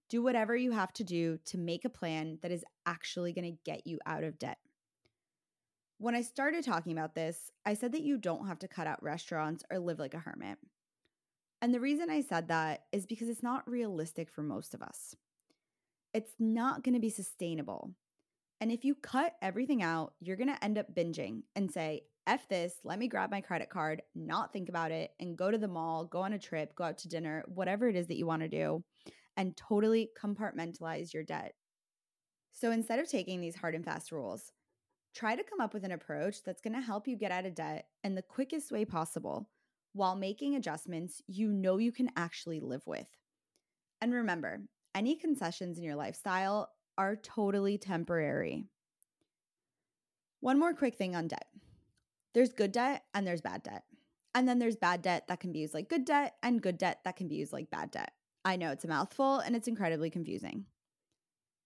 Do 0.07 0.21
whatever 0.21 0.55
you 0.55 0.71
have 0.71 0.93
to 0.93 1.03
do 1.03 1.39
to 1.45 1.57
make 1.57 1.83
a 1.83 1.89
plan 1.89 2.37
that 2.43 2.51
is 2.51 2.63
actually 2.85 3.33
going 3.33 3.51
to 3.51 3.59
get 3.65 3.87
you 3.87 3.97
out 4.05 4.23
of 4.23 4.37
debt. 4.37 4.59
When 6.01 6.15
I 6.15 6.21
started 6.21 6.63
talking 6.63 6.93
about 6.93 7.13
this, 7.13 7.51
I 7.65 7.73
said 7.73 7.91
that 7.91 8.03
you 8.03 8.17
don't 8.17 8.47
have 8.47 8.59
to 8.59 8.69
cut 8.69 8.87
out 8.87 9.03
restaurants 9.03 9.65
or 9.69 9.79
live 9.79 9.99
like 9.99 10.13
a 10.13 10.19
hermit. 10.19 10.57
And 11.61 11.73
the 11.73 11.81
reason 11.81 12.09
I 12.09 12.21
said 12.21 12.47
that 12.47 12.85
is 12.93 13.05
because 13.05 13.27
it's 13.27 13.43
not 13.43 13.69
realistic 13.69 14.31
for 14.31 14.41
most 14.41 14.73
of 14.73 14.81
us. 14.81 15.13
It's 16.13 16.31
not 16.39 16.85
going 16.85 16.93
to 16.93 17.01
be 17.01 17.09
sustainable. 17.09 17.91
And 18.61 18.71
if 18.71 18.85
you 18.85 18.95
cut 18.95 19.35
everything 19.41 19.83
out, 19.83 20.13
you're 20.21 20.37
going 20.37 20.47
to 20.47 20.63
end 20.63 20.77
up 20.77 20.95
binging 20.95 21.41
and 21.57 21.69
say, 21.69 22.03
F 22.25 22.47
this, 22.47 22.75
let 22.85 22.97
me 22.97 23.09
grab 23.09 23.29
my 23.29 23.41
credit 23.41 23.69
card, 23.69 24.01
not 24.15 24.53
think 24.53 24.69
about 24.69 24.91
it, 24.91 25.11
and 25.19 25.37
go 25.37 25.51
to 25.51 25.57
the 25.57 25.67
mall, 25.67 26.05
go 26.05 26.21
on 26.21 26.31
a 26.31 26.39
trip, 26.39 26.75
go 26.75 26.85
out 26.85 26.97
to 26.99 27.09
dinner, 27.09 27.43
whatever 27.47 27.89
it 27.89 27.97
is 27.97 28.07
that 28.07 28.17
you 28.17 28.25
want 28.25 28.41
to 28.41 28.47
do 28.47 28.81
and 29.35 29.57
totally 29.57 30.09
compartmentalize 30.17 31.13
your 31.13 31.23
debt. 31.23 31.55
So 32.53 32.71
instead 32.71 32.99
of 32.99 33.09
taking 33.09 33.41
these 33.41 33.55
hard 33.55 33.75
and 33.75 33.83
fast 33.83 34.13
rules, 34.13 34.53
try 35.13 35.35
to 35.35 35.43
come 35.43 35.59
up 35.59 35.73
with 35.73 35.83
an 35.83 35.91
approach 35.91 36.43
that's 36.43 36.61
going 36.61 36.73
to 36.73 36.81
help 36.81 37.07
you 37.07 37.15
get 37.15 37.31
out 37.31 37.45
of 37.45 37.55
debt 37.55 37.87
in 38.03 38.15
the 38.15 38.21
quickest 38.21 38.71
way 38.71 38.85
possible 38.85 39.49
while 39.93 40.15
making 40.15 40.55
adjustments 40.55 41.21
you 41.27 41.51
know 41.51 41.77
you 41.77 41.91
can 41.91 42.09
actually 42.15 42.59
live 42.59 42.85
with. 42.85 43.07
And 44.01 44.13
remember, 44.13 44.61
any 44.95 45.15
concessions 45.15 45.77
in 45.77 45.83
your 45.83 45.95
lifestyle 45.95 46.69
are 46.97 47.15
totally 47.15 47.77
temporary. 47.77 48.65
One 50.41 50.59
more 50.59 50.73
quick 50.73 50.95
thing 50.95 51.15
on 51.15 51.27
debt 51.27 51.45
there's 52.33 52.53
good 52.53 52.71
debt 52.71 53.03
and 53.13 53.25
there's 53.25 53.41
bad 53.41 53.63
debt. 53.63 53.83
And 54.35 54.47
then 54.47 54.59
there's 54.59 54.75
bad 54.75 55.01
debt 55.01 55.27
that 55.27 55.39
can 55.39 55.51
be 55.51 55.59
used 55.59 55.73
like 55.73 55.89
good 55.89 56.05
debt 56.05 56.35
and 56.43 56.61
good 56.61 56.77
debt 56.77 56.99
that 57.03 57.15
can 57.15 57.27
be 57.27 57.35
used 57.35 57.51
like 57.51 57.71
bad 57.71 57.89
debt. 57.89 58.11
I 58.45 58.55
know 58.55 58.71
it's 58.71 58.85
a 58.85 58.87
mouthful 58.87 59.39
and 59.39 59.55
it's 59.55 59.67
incredibly 59.67 60.11
confusing. 60.11 60.65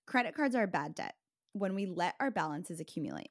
Credit 0.08 0.34
cards 0.34 0.56
are 0.56 0.66
bad 0.66 0.96
debt 0.96 1.16
when 1.54 1.76
we 1.76 1.86
let 1.86 2.16
our 2.20 2.32
balances 2.32 2.80
accumulate. 2.80 3.30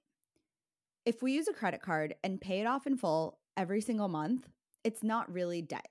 If 1.05 1.23
we 1.23 1.33
use 1.33 1.49
a 1.49 1.53
credit 1.53 1.83
card 1.83 2.15
and 2.23 2.41
pay 2.41 2.61
it 2.61 2.67
off 2.67 2.87
in 2.87 2.97
full 2.97 3.39
every 3.57 3.81
single 3.81 4.09
month, 4.09 4.49
it's 4.85 5.03
not 5.03 5.33
really 5.33 5.61
debt. 5.61 5.89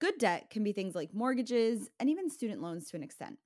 Good 0.00 0.18
debt 0.18 0.50
can 0.50 0.64
be 0.64 0.72
things 0.72 0.94
like 0.94 1.14
mortgages 1.14 1.88
and 1.98 2.08
even 2.08 2.30
student 2.30 2.62
loans 2.62 2.88
to 2.90 2.96
an 2.96 3.02
extent. 3.02 3.38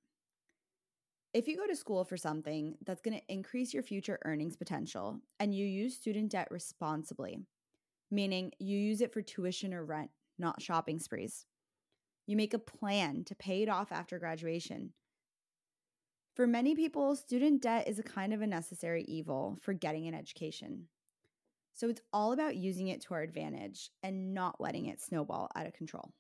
If 1.33 1.49
you 1.49 1.57
go 1.57 1.67
to 1.67 1.75
school 1.75 2.05
for 2.05 2.17
something 2.17 2.77
that's 2.87 3.01
going 3.01 3.19
to 3.19 3.33
increase 3.33 3.75
your 3.75 3.83
future 3.83 4.21
earnings 4.25 4.57
potential 4.57 5.21
and 5.41 5.53
you 5.53 5.67
use 5.67 5.97
student 5.97 6.31
debt 6.31 6.47
responsibly, 6.51 7.41
meaning 8.09 8.53
you 8.61 8.79
use 8.79 9.01
it 9.01 9.13
for 9.13 9.21
tuition 9.21 9.75
or 9.75 9.85
rent, 9.85 10.11
not 10.39 10.63
shopping 10.63 11.01
sprees, 11.01 11.45
you 12.27 12.37
make 12.37 12.55
a 12.55 12.59
plan 12.59 13.25
to 13.25 13.35
pay 13.35 13.63
it 13.63 13.69
off 13.69 13.91
after 13.91 14.19
graduation. 14.19 14.93
For 16.35 16.49
many 16.49 16.75
people, 16.75 17.15
student 17.15 17.63
debt 17.63 17.87
is 17.87 18.01
a 18.01 18.03
kind 18.03 18.35
of 18.35 18.43
a 18.43 18.47
necessary 18.47 19.05
evil 19.05 19.57
for 19.63 19.73
getting 19.73 20.09
an 20.09 20.15
education. 20.15 20.89
So 21.75 21.89
it's 21.89 22.01
all 22.13 22.33
about 22.33 22.57
using 22.57 22.89
it 22.89 23.01
to 23.03 23.15
our 23.15 23.23
advantage 23.23 23.91
and 24.03 24.35
not 24.35 24.61
letting 24.61 24.87
it 24.87 25.01
snowball 25.01 25.49
out 25.55 25.67
of 25.67 25.75
control. 25.75 26.13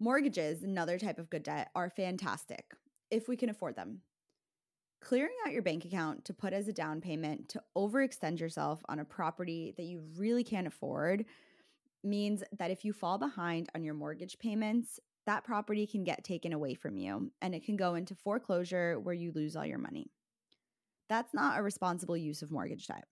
Mortgages, 0.00 0.64
another 0.64 0.98
type 0.98 1.18
of 1.18 1.30
good 1.30 1.44
debt, 1.44 1.70
are 1.76 1.90
fantastic 1.90 2.64
if 3.10 3.28
we 3.28 3.36
can 3.36 3.50
afford 3.50 3.76
them. 3.76 4.00
Clearing 5.00 5.34
out 5.46 5.52
your 5.52 5.62
bank 5.62 5.84
account 5.84 6.24
to 6.24 6.34
put 6.34 6.52
as 6.52 6.66
a 6.66 6.72
down 6.72 7.00
payment 7.00 7.48
to 7.50 7.62
overextend 7.76 8.40
yourself 8.40 8.82
on 8.88 8.98
a 8.98 9.04
property 9.04 9.74
that 9.76 9.86
you 9.86 10.02
really 10.16 10.42
can't 10.42 10.66
afford 10.66 11.24
means 12.02 12.42
that 12.58 12.70
if 12.70 12.84
you 12.84 12.92
fall 12.92 13.18
behind 13.18 13.68
on 13.74 13.84
your 13.84 13.94
mortgage 13.94 14.38
payments, 14.38 14.98
that 15.30 15.44
property 15.44 15.86
can 15.86 16.02
get 16.02 16.24
taken 16.24 16.52
away 16.52 16.74
from 16.74 16.96
you 16.96 17.30
and 17.40 17.54
it 17.54 17.64
can 17.64 17.76
go 17.76 17.94
into 17.94 18.16
foreclosure 18.16 18.98
where 18.98 19.14
you 19.14 19.30
lose 19.32 19.54
all 19.54 19.64
your 19.64 19.78
money. 19.78 20.10
That's 21.08 21.32
not 21.32 21.56
a 21.56 21.62
responsible 21.62 22.16
use 22.16 22.42
of 22.42 22.50
mortgage 22.50 22.88
debt. 22.88 23.04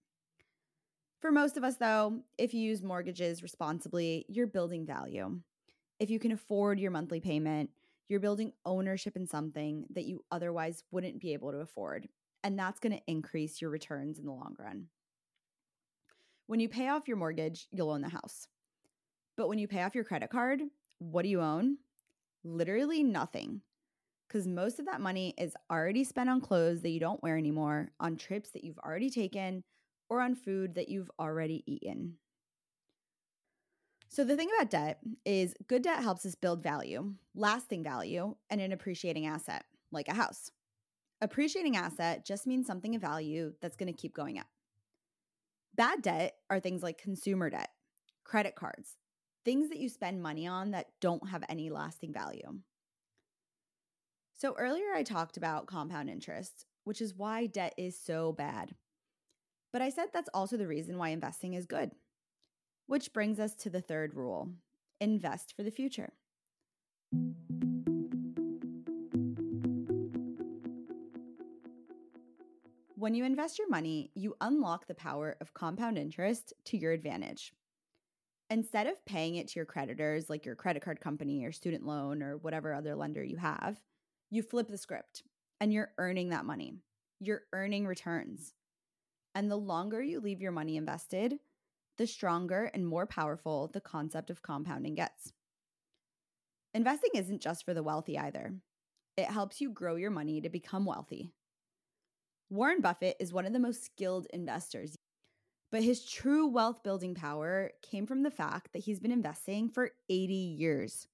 For 1.20 1.30
most 1.30 1.56
of 1.56 1.62
us, 1.62 1.76
though, 1.76 2.22
if 2.36 2.52
you 2.52 2.60
use 2.60 2.82
mortgages 2.82 3.40
responsibly, 3.40 4.26
you're 4.28 4.48
building 4.48 4.84
value. 4.84 5.38
If 6.00 6.10
you 6.10 6.18
can 6.18 6.32
afford 6.32 6.80
your 6.80 6.90
monthly 6.90 7.20
payment, 7.20 7.70
you're 8.08 8.18
building 8.18 8.52
ownership 8.66 9.14
in 9.14 9.28
something 9.28 9.86
that 9.94 10.06
you 10.06 10.24
otherwise 10.32 10.82
wouldn't 10.90 11.20
be 11.20 11.34
able 11.34 11.52
to 11.52 11.58
afford. 11.58 12.08
And 12.42 12.58
that's 12.58 12.80
going 12.80 12.96
to 12.96 13.02
increase 13.06 13.62
your 13.62 13.70
returns 13.70 14.18
in 14.18 14.24
the 14.24 14.32
long 14.32 14.56
run. 14.58 14.86
When 16.48 16.58
you 16.58 16.68
pay 16.68 16.88
off 16.88 17.06
your 17.06 17.16
mortgage, 17.16 17.68
you'll 17.70 17.90
own 17.92 18.02
the 18.02 18.08
house. 18.08 18.48
But 19.36 19.48
when 19.48 19.60
you 19.60 19.68
pay 19.68 19.84
off 19.84 19.94
your 19.94 20.02
credit 20.02 20.30
card, 20.30 20.62
what 20.98 21.22
do 21.22 21.28
you 21.28 21.40
own? 21.40 21.76
Literally 22.48 23.02
nothing. 23.02 23.60
Because 24.26 24.46
most 24.46 24.78
of 24.78 24.86
that 24.86 25.00
money 25.00 25.34
is 25.38 25.54
already 25.70 26.04
spent 26.04 26.30
on 26.30 26.40
clothes 26.40 26.82
that 26.82 26.90
you 26.90 27.00
don't 27.00 27.22
wear 27.22 27.36
anymore, 27.36 27.90
on 28.00 28.16
trips 28.16 28.50
that 28.50 28.64
you've 28.64 28.78
already 28.78 29.10
taken, 29.10 29.62
or 30.08 30.20
on 30.20 30.34
food 30.34 30.74
that 30.74 30.88
you've 30.88 31.10
already 31.18 31.62
eaten. 31.66 32.14
So, 34.08 34.24
the 34.24 34.36
thing 34.36 34.48
about 34.56 34.70
debt 34.70 35.00
is 35.26 35.54
good 35.66 35.82
debt 35.82 36.02
helps 36.02 36.24
us 36.24 36.34
build 36.34 36.62
value, 36.62 37.12
lasting 37.34 37.82
value, 37.84 38.34
and 38.48 38.60
an 38.60 38.72
appreciating 38.72 39.26
asset, 39.26 39.64
like 39.92 40.08
a 40.08 40.14
house. 40.14 40.50
Appreciating 41.20 41.76
asset 41.76 42.24
just 42.24 42.46
means 42.46 42.66
something 42.66 42.94
of 42.94 43.02
value 43.02 43.52
that's 43.60 43.76
going 43.76 43.92
to 43.92 44.00
keep 44.00 44.14
going 44.14 44.38
up. 44.38 44.46
Bad 45.74 46.00
debt 46.00 46.36
are 46.48 46.60
things 46.60 46.82
like 46.82 46.96
consumer 46.96 47.50
debt, 47.50 47.70
credit 48.24 48.54
cards, 48.54 48.96
things 49.48 49.70
that 49.70 49.78
you 49.78 49.88
spend 49.88 50.22
money 50.22 50.46
on 50.46 50.72
that 50.72 50.88
don't 51.00 51.30
have 51.30 51.42
any 51.48 51.70
lasting 51.70 52.12
value. 52.12 52.58
So, 54.34 54.54
earlier 54.58 54.92
I 54.94 55.02
talked 55.02 55.38
about 55.38 55.66
compound 55.66 56.10
interest, 56.10 56.66
which 56.84 57.00
is 57.00 57.14
why 57.14 57.46
debt 57.46 57.72
is 57.78 57.98
so 57.98 58.32
bad. 58.32 58.74
But 59.72 59.80
I 59.80 59.88
said 59.88 60.08
that's 60.12 60.28
also 60.34 60.58
the 60.58 60.66
reason 60.66 60.98
why 60.98 61.08
investing 61.08 61.54
is 61.54 61.64
good. 61.64 61.92
Which 62.88 63.14
brings 63.14 63.40
us 63.40 63.54
to 63.54 63.70
the 63.70 63.80
third 63.80 64.12
rule 64.14 64.50
invest 65.00 65.54
for 65.56 65.62
the 65.62 65.70
future. 65.70 66.12
When 72.96 73.14
you 73.14 73.24
invest 73.24 73.58
your 73.58 73.70
money, 73.70 74.10
you 74.14 74.36
unlock 74.42 74.86
the 74.86 74.94
power 74.94 75.36
of 75.40 75.54
compound 75.54 75.96
interest 75.96 76.52
to 76.66 76.76
your 76.76 76.92
advantage. 76.92 77.54
Instead 78.50 78.86
of 78.86 79.04
paying 79.04 79.36
it 79.36 79.48
to 79.48 79.56
your 79.56 79.66
creditors, 79.66 80.30
like 80.30 80.46
your 80.46 80.54
credit 80.54 80.82
card 80.82 81.00
company 81.00 81.44
or 81.44 81.52
student 81.52 81.86
loan 81.86 82.22
or 82.22 82.38
whatever 82.38 82.72
other 82.72 82.94
lender 82.94 83.22
you 83.22 83.36
have, 83.36 83.78
you 84.30 84.42
flip 84.42 84.68
the 84.68 84.78
script 84.78 85.22
and 85.60 85.72
you're 85.72 85.92
earning 85.98 86.30
that 86.30 86.46
money. 86.46 86.74
You're 87.20 87.42
earning 87.52 87.86
returns. 87.86 88.54
And 89.34 89.50
the 89.50 89.56
longer 89.56 90.02
you 90.02 90.20
leave 90.20 90.40
your 90.40 90.52
money 90.52 90.76
invested, 90.76 91.38
the 91.98 92.06
stronger 92.06 92.70
and 92.72 92.86
more 92.86 93.06
powerful 93.06 93.68
the 93.72 93.80
concept 93.80 94.30
of 94.30 94.42
compounding 94.42 94.94
gets. 94.94 95.32
Investing 96.72 97.10
isn't 97.14 97.42
just 97.42 97.64
for 97.64 97.74
the 97.74 97.82
wealthy 97.82 98.18
either, 98.18 98.54
it 99.16 99.26
helps 99.26 99.60
you 99.60 99.70
grow 99.70 99.96
your 99.96 100.10
money 100.10 100.40
to 100.40 100.48
become 100.48 100.84
wealthy. 100.84 101.32
Warren 102.50 102.80
Buffett 102.80 103.16
is 103.18 103.32
one 103.32 103.46
of 103.46 103.52
the 103.52 103.58
most 103.58 103.84
skilled 103.84 104.26
investors, 104.32 104.96
but 105.70 105.82
his 105.82 106.04
true 106.04 106.46
wealth 106.46 106.82
building 106.82 107.14
power 107.14 107.72
came 107.82 108.06
from 108.06 108.22
the 108.22 108.30
fact 108.30 108.72
that 108.72 108.84
he's 108.84 109.00
been 109.00 109.12
investing 109.12 109.68
for 109.68 109.90
80 110.08 110.34
years. 110.34 111.08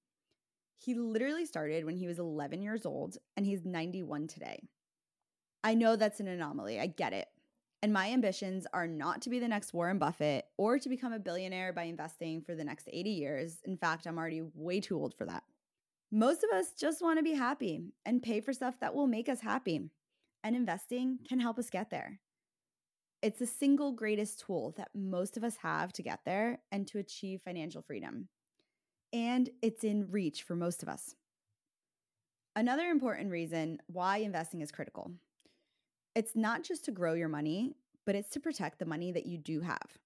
He 0.78 0.94
literally 0.94 1.46
started 1.46 1.84
when 1.84 1.96
he 1.96 2.06
was 2.06 2.18
11 2.18 2.62
years 2.62 2.84
old 2.84 3.16
and 3.36 3.46
he's 3.46 3.64
91 3.64 4.26
today. 4.28 4.68
I 5.62 5.74
know 5.74 5.96
that's 5.96 6.20
an 6.20 6.28
anomaly, 6.28 6.78
I 6.78 6.86
get 6.86 7.12
it. 7.12 7.26
And 7.82 7.92
my 7.92 8.10
ambitions 8.10 8.66
are 8.72 8.86
not 8.86 9.22
to 9.22 9.30
be 9.30 9.38
the 9.38 9.48
next 9.48 9.74
Warren 9.74 9.98
Buffett 9.98 10.46
or 10.56 10.78
to 10.78 10.88
become 10.88 11.12
a 11.12 11.18
billionaire 11.18 11.72
by 11.72 11.82
investing 11.84 12.40
for 12.40 12.54
the 12.54 12.64
next 12.64 12.88
80 12.90 13.10
years. 13.10 13.58
In 13.64 13.76
fact, 13.76 14.06
I'm 14.06 14.16
already 14.16 14.42
way 14.54 14.80
too 14.80 14.96
old 14.96 15.14
for 15.14 15.26
that. 15.26 15.42
Most 16.10 16.44
of 16.44 16.50
us 16.56 16.72
just 16.78 17.02
want 17.02 17.18
to 17.18 17.22
be 17.22 17.34
happy 17.34 17.82
and 18.06 18.22
pay 18.22 18.40
for 18.40 18.52
stuff 18.52 18.78
that 18.80 18.94
will 18.94 19.06
make 19.06 19.28
us 19.28 19.40
happy. 19.40 19.90
And 20.42 20.54
investing 20.56 21.18
can 21.28 21.40
help 21.40 21.58
us 21.58 21.70
get 21.70 21.90
there. 21.90 22.20
It's 23.24 23.38
the 23.38 23.46
single 23.46 23.92
greatest 23.92 24.40
tool 24.40 24.74
that 24.76 24.90
most 24.94 25.38
of 25.38 25.44
us 25.44 25.56
have 25.62 25.94
to 25.94 26.02
get 26.02 26.20
there 26.26 26.58
and 26.70 26.86
to 26.88 26.98
achieve 26.98 27.40
financial 27.40 27.80
freedom. 27.80 28.28
And 29.14 29.48
it's 29.62 29.82
in 29.82 30.10
reach 30.10 30.42
for 30.42 30.54
most 30.54 30.82
of 30.82 30.90
us. 30.90 31.14
Another 32.54 32.90
important 32.90 33.30
reason 33.30 33.78
why 33.86 34.18
investing 34.18 34.60
is 34.60 34.70
critical 34.70 35.10
it's 36.14 36.36
not 36.36 36.64
just 36.64 36.84
to 36.84 36.92
grow 36.92 37.14
your 37.14 37.30
money, 37.30 37.72
but 38.04 38.14
it's 38.14 38.28
to 38.30 38.40
protect 38.40 38.78
the 38.78 38.84
money 38.84 39.10
that 39.10 39.24
you 39.24 39.38
do 39.38 39.62
have. 39.62 39.98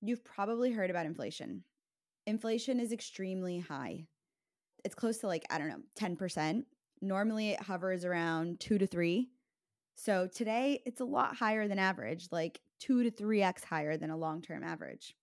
You've 0.00 0.24
probably 0.24 0.72
heard 0.72 0.90
about 0.90 1.06
inflation. 1.06 1.62
Inflation 2.26 2.80
is 2.80 2.90
extremely 2.90 3.60
high. 3.60 4.08
It's 4.84 4.96
close 4.96 5.18
to 5.18 5.28
like, 5.28 5.46
I 5.48 5.58
don't 5.58 5.68
know, 5.68 5.82
10%. 5.96 6.64
Normally 7.00 7.50
it 7.50 7.62
hovers 7.62 8.04
around 8.04 8.58
2 8.58 8.78
to 8.78 8.86
3. 8.88 9.30
So 9.94 10.26
today 10.26 10.82
it's 10.84 11.00
a 11.00 11.04
lot 11.04 11.36
higher 11.36 11.68
than 11.68 11.78
average, 11.78 12.28
like 12.32 12.60
2 12.80 13.04
to 13.04 13.10
3x 13.10 13.64
higher 13.64 13.96
than 13.96 14.10
a 14.10 14.16
long-term 14.16 14.64
average. 14.64 15.14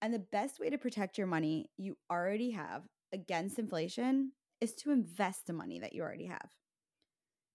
And 0.00 0.14
the 0.14 0.18
best 0.18 0.60
way 0.60 0.70
to 0.70 0.78
protect 0.78 1.18
your 1.18 1.26
money 1.26 1.70
you 1.76 1.96
already 2.10 2.52
have 2.52 2.84
against 3.12 3.58
inflation 3.58 4.32
is 4.60 4.74
to 4.76 4.90
invest 4.90 5.46
the 5.46 5.52
money 5.52 5.80
that 5.80 5.92
you 5.92 6.02
already 6.02 6.26
have. 6.26 6.48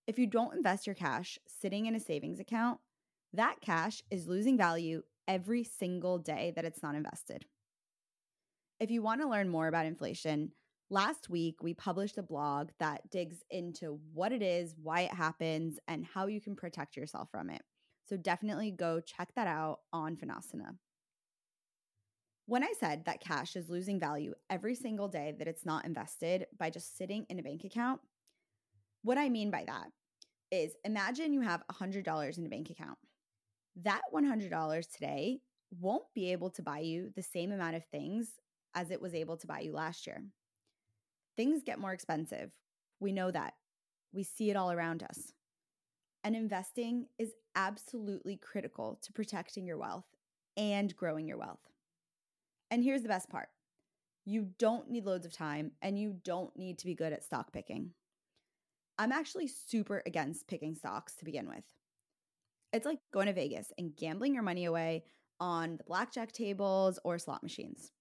If 0.06 0.20
you 0.20 0.28
don't 0.28 0.56
invest 0.56 0.86
your 0.86 0.96
cash 0.96 1.40
sitting 1.48 1.86
in 1.86 1.96
a 1.96 2.00
savings 2.00 2.40
account, 2.40 2.80
that 3.34 3.62
cash 3.62 4.02
is 4.12 4.28
losing 4.28 4.58
value 4.58 5.04
every 5.28 5.64
single 5.64 6.20
day 6.20 6.52
that 6.56 6.66
it's 6.66 6.84
not 6.84 6.96
invested. 6.96 7.46
If 8.80 8.92
you 8.92 9.02
want 9.02 9.22
to 9.22 9.30
learn 9.30 9.48
more 9.48 9.68
about 9.68 9.86
inflation, 9.86 10.52
last 10.90 11.30
week 11.30 11.62
we 11.62 11.74
published 11.74 12.18
a 12.18 12.24
blog 12.24 12.70
that 12.80 13.10
digs 13.10 13.38
into 13.50 14.00
what 14.14 14.32
it 14.32 14.42
is, 14.42 14.76
why 14.82 15.02
it 15.02 15.14
happens, 15.14 15.80
and 15.88 16.06
how 16.06 16.28
you 16.28 16.42
can 16.42 16.56
protect 16.56 16.96
yourself 16.96 17.30
from 17.32 17.50
it. 17.50 17.62
So 18.06 18.18
definitely 18.18 18.72
go 18.72 19.00
check 19.00 19.30
that 19.36 19.48
out 19.48 19.80
on 19.92 20.16
Finasana. 20.16 20.76
When 22.46 22.64
I 22.64 22.74
said 22.78 23.06
that 23.06 23.22
cash 23.22 23.56
is 23.56 23.70
losing 23.70 24.00
value 24.00 24.34
every 24.50 24.76
single 24.76 25.08
day 25.08 25.34
that 25.40 25.48
it's 25.48 25.66
not 25.66 25.86
invested 25.86 26.46
by 26.60 26.70
just 26.70 26.98
sitting 26.98 27.26
in 27.30 27.40
a 27.40 27.44
bank 27.44 27.64
account, 27.64 28.02
what 29.02 29.18
I 29.18 29.30
mean 29.30 29.50
by 29.50 29.64
that 29.66 29.88
is 30.52 30.74
imagine 30.84 31.34
you 31.34 31.42
have 31.42 31.64
$100 31.72 32.38
in 32.38 32.46
a 32.46 32.50
bank 32.50 32.70
account. 32.70 32.98
That 33.84 34.02
$100 34.14 34.92
today 34.94 35.40
won't 35.80 36.04
be 36.14 36.32
able 36.32 36.50
to 36.52 36.62
buy 36.62 36.80
you 36.80 37.12
the 37.16 37.24
same 37.24 37.52
amount 37.52 37.76
of 37.76 37.86
things 37.86 38.32
as 38.76 38.92
it 38.92 39.02
was 39.02 39.16
able 39.16 39.38
to 39.38 39.48
buy 39.48 39.62
you 39.62 39.72
last 39.72 40.06
year. 40.06 40.24
Things 41.36 41.64
get 41.64 41.80
more 41.80 41.94
expensive. 41.94 42.52
We 43.00 43.12
know 43.12 43.32
that. 43.32 43.54
We 44.14 44.24
see 44.24 44.50
it 44.50 44.56
all 44.56 44.72
around 44.72 45.04
us. 45.04 45.34
And 46.24 46.36
investing 46.36 47.08
is 47.18 47.34
absolutely 47.56 48.38
critical 48.38 49.00
to 49.02 49.12
protecting 49.12 49.66
your 49.66 49.78
wealth 49.78 50.06
and 50.56 50.96
growing 50.96 51.28
your 51.28 51.38
wealth. 51.38 51.60
And 52.72 52.84
here's 52.84 53.02
the 53.02 53.10
best 53.10 53.30
part 53.30 53.50
you 54.26 54.48
don't 54.58 54.90
need 54.90 55.06
loads 55.06 55.26
of 55.26 55.34
time 55.34 55.72
and 55.82 56.00
you 56.00 56.16
don't 56.24 56.56
need 56.58 56.80
to 56.80 56.86
be 56.86 56.96
good 56.96 57.12
at 57.12 57.24
stock 57.24 57.52
picking. 57.52 57.92
I'm 58.98 59.12
actually 59.12 59.48
super 59.48 60.02
against 60.06 60.48
picking 60.48 60.76
stocks 60.76 61.16
to 61.16 61.26
begin 61.26 61.48
with. 61.48 61.64
It's 62.72 62.86
like 62.86 63.00
going 63.12 63.28
to 63.28 63.34
Vegas 63.34 63.72
and 63.78 63.96
gambling 63.96 64.34
your 64.34 64.44
money 64.44 64.66
away 64.66 65.04
on 65.40 65.78
the 65.78 65.84
blackjack 65.84 66.32
tables 66.32 67.00
or 67.04 67.20
slot 67.20 67.44
machines. 67.44 67.92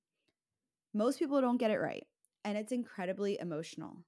Most 0.94 1.18
people 1.18 1.40
don't 1.40 1.56
get 1.56 1.70
it 1.70 1.80
right, 1.80 2.06
and 2.44 2.56
it's 2.56 2.72
incredibly 2.72 3.38
emotional. 3.38 4.04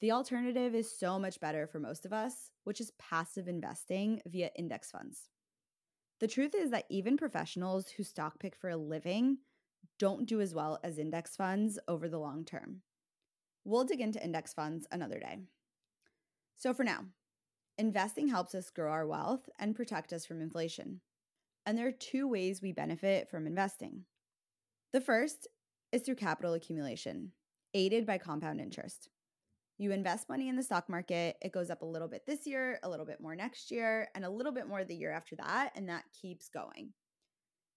The 0.00 0.12
alternative 0.12 0.74
is 0.74 0.98
so 0.98 1.18
much 1.18 1.38
better 1.38 1.66
for 1.66 1.78
most 1.78 2.04
of 2.04 2.12
us, 2.12 2.50
which 2.64 2.80
is 2.80 2.92
passive 2.98 3.46
investing 3.46 4.20
via 4.26 4.50
index 4.56 4.90
funds. 4.90 5.28
The 6.20 6.28
truth 6.28 6.54
is 6.54 6.70
that 6.70 6.86
even 6.88 7.16
professionals 7.16 7.88
who 7.90 8.02
stock 8.02 8.38
pick 8.38 8.56
for 8.56 8.70
a 8.70 8.76
living 8.76 9.38
don't 9.98 10.26
do 10.26 10.40
as 10.40 10.54
well 10.54 10.78
as 10.82 10.98
index 10.98 11.36
funds 11.36 11.78
over 11.88 12.08
the 12.08 12.18
long 12.18 12.44
term. 12.44 12.82
We'll 13.64 13.84
dig 13.84 14.00
into 14.00 14.22
index 14.22 14.52
funds 14.52 14.86
another 14.90 15.18
day. 15.18 15.38
So, 16.56 16.74
for 16.74 16.84
now, 16.84 17.04
investing 17.78 18.28
helps 18.28 18.54
us 18.54 18.70
grow 18.70 18.90
our 18.90 19.06
wealth 19.06 19.48
and 19.58 19.76
protect 19.76 20.12
us 20.12 20.26
from 20.26 20.40
inflation. 20.40 21.00
And 21.64 21.78
there 21.78 21.86
are 21.86 21.92
two 21.92 22.26
ways 22.26 22.60
we 22.60 22.72
benefit 22.72 23.28
from 23.28 23.46
investing. 23.46 24.04
The 24.92 25.00
first 25.00 25.46
is 25.92 26.02
through 26.02 26.16
capital 26.16 26.54
accumulation, 26.54 27.32
aided 27.74 28.06
by 28.06 28.18
compound 28.18 28.60
interest. 28.60 29.08
You 29.78 29.90
invest 29.90 30.28
money 30.28 30.48
in 30.48 30.56
the 30.56 30.62
stock 30.62 30.88
market, 30.88 31.36
it 31.42 31.52
goes 31.52 31.70
up 31.70 31.82
a 31.82 31.86
little 31.86 32.08
bit 32.08 32.22
this 32.26 32.46
year, 32.46 32.78
a 32.82 32.88
little 32.88 33.06
bit 33.06 33.20
more 33.20 33.34
next 33.34 33.70
year, 33.70 34.08
and 34.14 34.24
a 34.24 34.30
little 34.30 34.52
bit 34.52 34.68
more 34.68 34.84
the 34.84 34.94
year 34.94 35.10
after 35.10 35.34
that, 35.36 35.72
and 35.74 35.88
that 35.88 36.04
keeps 36.20 36.48
going. 36.48 36.92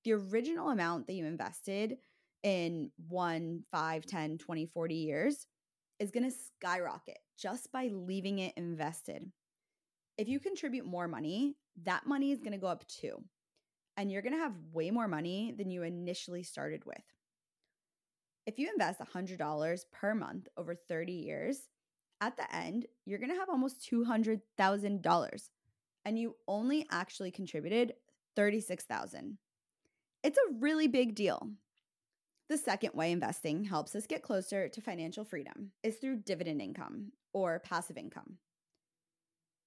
The 0.03 0.13
original 0.13 0.69
amount 0.69 1.08
that 1.08 1.13
you 1.13 1.25
invested 1.25 1.97
in 2.43 2.91
one, 3.08 3.63
five, 3.71 4.05
10, 4.05 4.38
20, 4.38 4.65
40 4.67 4.95
years 4.95 5.47
is 5.99 6.12
going 6.12 6.29
to 6.29 6.38
skyrocket 6.60 7.17
just 7.39 7.71
by 7.71 7.89
leaving 7.91 8.39
it 8.39 8.53
invested. 8.55 9.31
If 10.17 10.27
you 10.27 10.39
contribute 10.39 10.86
more 10.86 11.08
money, 11.08 11.55
that 11.84 12.05
money 12.05 12.31
is 12.31 12.39
going 12.39 12.51
to 12.51 12.60
go 12.60 12.67
up 12.67 12.86
too. 12.88 13.17
And 13.97 14.12
you're 14.12 14.21
going 14.21 14.34
to 14.34 14.39
have 14.39 14.53
way 14.73 14.91
more 14.91 15.08
money 15.08 15.55
than 15.58 15.71
you 15.71 15.84
initially 15.84 16.43
started 16.43 16.86
with. 16.86 17.01
If 18.45 18.60
you 18.60 18.69
invest 18.71 18.99
$100 18.99 19.86
per 19.91 20.13
month 20.13 20.47
over 20.55 20.75
30 20.75 21.12
years, 21.13 21.69
at 22.21 22.38
the 22.38 22.55
end, 22.55 22.86
you're 23.05 23.19
going 23.19 23.31
to 23.31 23.38
have 23.38 23.49
almost 23.49 23.89
$200,000 23.91 25.49
and 26.05 26.19
you 26.19 26.36
only 26.47 26.86
actually 26.91 27.31
contributed 27.31 27.93
36,000. 28.36 29.38
It's 30.23 30.38
a 30.38 30.53
really 30.60 30.88
big 30.88 31.15
deal. 31.15 31.49
The 32.47 32.58
second 32.58 32.91
way 32.93 33.12
investing 33.12 33.63
helps 33.63 33.95
us 33.95 34.05
get 34.05 34.21
closer 34.21 34.69
to 34.69 34.81
financial 34.81 35.25
freedom 35.25 35.71
is 35.81 35.95
through 35.95 36.17
dividend 36.17 36.62
income 36.62 37.12
or 37.34 37.60
passive 37.60 37.97
income. 37.97 38.38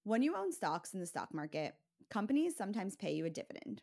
When 0.05 0.23
you 0.23 0.37
own 0.37 0.53
stocks 0.53 0.95
in 0.95 1.01
the 1.01 1.07
stock 1.07 1.35
market, 1.35 1.75
companies 2.11 2.57
sometimes 2.57 2.95
pay 2.95 3.15
you 3.15 3.27
a 3.27 3.31
dividend, 3.31 3.83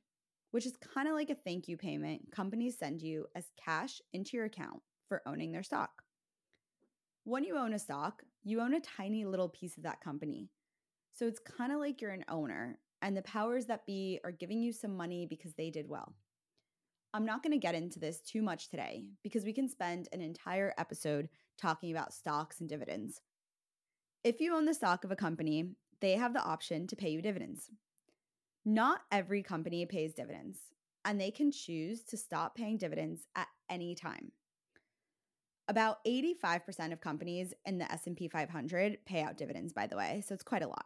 which 0.55 0.65
is 0.65 0.77
kind 0.77 1.09
of 1.09 1.15
like 1.15 1.29
a 1.29 1.35
thank 1.35 1.67
you 1.67 1.75
payment 1.75 2.31
companies 2.31 2.77
send 2.79 3.01
you 3.01 3.25
as 3.35 3.51
cash 3.61 4.01
into 4.13 4.37
your 4.37 4.45
account 4.45 4.81
for 5.09 5.21
owning 5.25 5.51
their 5.51 5.63
stock. 5.63 6.01
When 7.25 7.43
you 7.43 7.57
own 7.57 7.73
a 7.73 7.77
stock, 7.77 8.23
you 8.45 8.61
own 8.61 8.73
a 8.73 8.79
tiny 8.79 9.25
little 9.25 9.49
piece 9.49 9.75
of 9.75 9.83
that 9.83 9.99
company. 9.99 10.47
So 11.11 11.27
it's 11.27 11.41
kind 11.41 11.73
of 11.73 11.79
like 11.79 11.99
you're 11.99 12.11
an 12.11 12.23
owner, 12.29 12.79
and 13.01 13.17
the 13.17 13.21
powers 13.23 13.65
that 13.65 13.85
be 13.85 14.21
are 14.23 14.31
giving 14.31 14.61
you 14.61 14.71
some 14.71 14.95
money 14.95 15.27
because 15.29 15.53
they 15.55 15.69
did 15.69 15.89
well. 15.89 16.15
I'm 17.13 17.25
not 17.25 17.43
going 17.43 17.51
to 17.51 17.57
get 17.57 17.75
into 17.75 17.99
this 17.99 18.21
too 18.21 18.41
much 18.41 18.69
today 18.69 19.03
because 19.23 19.43
we 19.43 19.51
can 19.51 19.67
spend 19.67 20.07
an 20.13 20.21
entire 20.21 20.73
episode 20.77 21.27
talking 21.59 21.91
about 21.91 22.13
stocks 22.13 22.61
and 22.61 22.69
dividends. 22.69 23.19
If 24.23 24.39
you 24.39 24.55
own 24.55 24.63
the 24.63 24.73
stock 24.73 25.03
of 25.03 25.11
a 25.11 25.17
company, 25.17 25.71
they 25.99 26.13
have 26.13 26.33
the 26.33 26.41
option 26.41 26.87
to 26.87 26.95
pay 26.95 27.09
you 27.09 27.21
dividends. 27.21 27.69
Not 28.67 29.01
every 29.11 29.43
company 29.43 29.85
pays 29.85 30.15
dividends, 30.15 30.57
and 31.05 31.21
they 31.21 31.29
can 31.29 31.51
choose 31.51 32.01
to 32.05 32.17
stop 32.17 32.55
paying 32.55 32.77
dividends 32.77 33.27
at 33.35 33.47
any 33.69 33.93
time. 33.93 34.31
About 35.67 36.03
85% 36.03 36.91
of 36.91 36.99
companies 36.99 37.53
in 37.65 37.77
the 37.77 37.91
S&P 37.91 38.27
500 38.27 39.05
pay 39.05 39.21
out 39.21 39.37
dividends 39.37 39.71
by 39.71 39.85
the 39.85 39.95
way, 39.95 40.23
so 40.25 40.33
it's 40.33 40.43
quite 40.43 40.63
a 40.63 40.67
lot. 40.67 40.85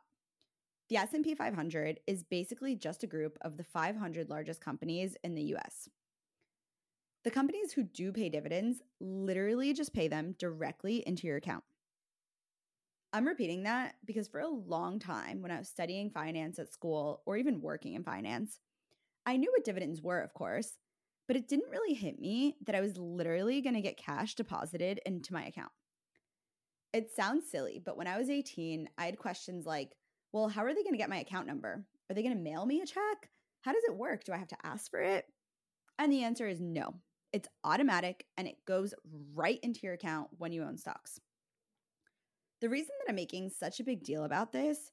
The 0.90 0.98
S&P 0.98 1.36
500 1.36 2.02
is 2.06 2.24
basically 2.24 2.76
just 2.76 3.04
a 3.04 3.08
group 3.08 3.38
of 3.42 3.56
the 3.56 3.64
500 3.64 4.30
largest 4.30 4.60
companies 4.60 5.16
in 5.24 5.36
the 5.36 5.54
US. 5.56 5.88
The 7.24 7.32
companies 7.32 7.72
who 7.72 7.84
do 7.84 8.12
pay 8.12 8.28
dividends 8.28 8.82
literally 9.00 9.74
just 9.74 9.94
pay 9.94 10.10
them 10.10 10.36
directly 10.38 10.98
into 11.08 11.28
your 11.28 11.38
account. 11.38 11.64
I'm 13.12 13.28
repeating 13.28 13.64
that 13.64 13.96
because 14.06 14.28
for 14.28 14.40
a 14.40 14.48
long 14.48 15.00
time, 15.00 15.42
when 15.42 15.52
I 15.52 15.58
was 15.58 15.68
studying 15.68 16.12
finance 16.12 16.60
at 16.60 16.72
school 16.72 17.24
or 17.26 17.38
even 17.38 17.62
working 17.62 17.96
in 17.96 18.04
finance, 18.04 18.60
I 19.26 19.38
knew 19.38 19.52
what 19.52 19.66
dividends 19.66 20.02
were, 20.02 20.22
of 20.22 20.34
course, 20.34 20.78
but 21.28 21.36
it 21.36 21.48
didn't 21.48 21.72
really 21.72 21.94
hit 21.94 22.20
me 22.20 22.56
that 22.66 22.76
I 22.76 22.82
was 22.82 22.98
literally 22.98 23.62
going 23.62 23.76
to 23.76 23.82
get 23.82 23.98
cash 23.98 24.36
deposited 24.36 25.00
into 25.06 25.34
my 25.34 25.46
account. 25.46 25.72
It 26.94 27.12
sounds 27.16 27.50
silly, 27.50 27.82
but 27.84 27.98
when 27.98 28.08
I 28.08 28.18
was 28.18 28.30
18, 28.30 28.90
I 28.98 29.06
had 29.06 29.18
questions 29.18 29.66
like, 29.66 29.96
well, 30.32 30.48
how 30.48 30.64
are 30.64 30.74
they 30.74 30.84
going 30.84 30.94
to 30.94 31.00
get 31.00 31.10
my 31.10 31.20
account 31.20 31.48
number? 31.48 31.86
Are 32.10 32.14
they 32.14 32.24
going 32.24 32.36
to 32.36 32.44
mail 32.44 32.66
me 32.66 32.82
a 32.82 32.86
check? 32.86 33.30
How 33.62 33.74
does 33.74 33.84
it 33.88 33.96
work? 33.96 34.24
Do 34.24 34.34
I 34.34 34.38
have 34.38 34.48
to 34.50 34.58
ask 34.66 34.90
for 34.90 35.02
it? 35.02 35.26
And 35.98 36.12
the 36.12 36.24
answer 36.24 36.48
is 36.48 36.60
no. 36.60 36.96
It's 37.34 37.48
automatic 37.64 38.26
and 38.38 38.48
it 38.48 38.66
goes 38.66 38.94
right 39.36 39.60
into 39.62 39.82
your 39.84 39.94
account 39.94 40.30
when 40.38 40.52
you 40.52 40.64
own 40.64 40.78
stocks. 40.78 41.20
The 42.62 42.70
reason 42.70 42.90
that 43.00 43.10
I'm 43.10 43.16
making 43.16 43.52
such 43.52 43.80
a 43.80 43.86
big 43.86 44.04
deal 44.04 44.26
about 44.26 44.52
this 44.52 44.92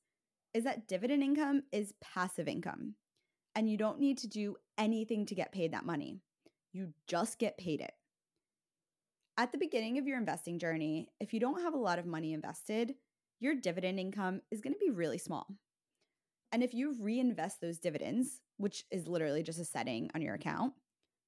is 0.55 0.65
that 0.65 0.87
dividend 0.87 1.23
income 1.23 1.63
is 1.73 1.95
passive 2.01 2.47
income, 2.47 2.95
and 3.55 3.69
you 3.69 3.77
don't 3.77 3.99
need 3.99 4.19
to 4.19 4.29
do 4.29 4.57
anything 4.79 5.27
to 5.27 5.35
get 5.35 5.53
paid 5.53 5.73
that 5.73 5.85
money. 5.85 6.21
You 6.73 6.93
just 7.09 7.39
get 7.39 7.59
paid 7.59 7.81
it. 7.81 7.93
At 9.37 9.53
the 9.53 9.59
beginning 9.59 9.99
of 9.99 10.07
your 10.07 10.17
investing 10.17 10.59
journey, 10.59 11.09
if 11.21 11.35
you 11.35 11.41
don't 11.41 11.61
have 11.63 11.75
a 11.75 11.79
lot 11.79 11.99
of 11.99 12.07
money 12.07 12.33
invested, 12.33 12.95
your 13.41 13.55
dividend 13.55 13.99
income 13.99 14.41
is 14.51 14.61
going 14.61 14.73
to 14.73 14.79
be 14.79 14.91
really 14.91 15.19
small. 15.19 15.47
And 16.53 16.63
if 16.63 16.73
you 16.73 16.97
reinvest 17.01 17.61
those 17.61 17.79
dividends, 17.79 18.41
which 18.57 18.85
is 18.91 19.09
literally 19.09 19.43
just 19.43 19.59
a 19.59 19.65
setting 19.65 20.11
on 20.15 20.23
your 20.23 20.35
account, 20.35 20.73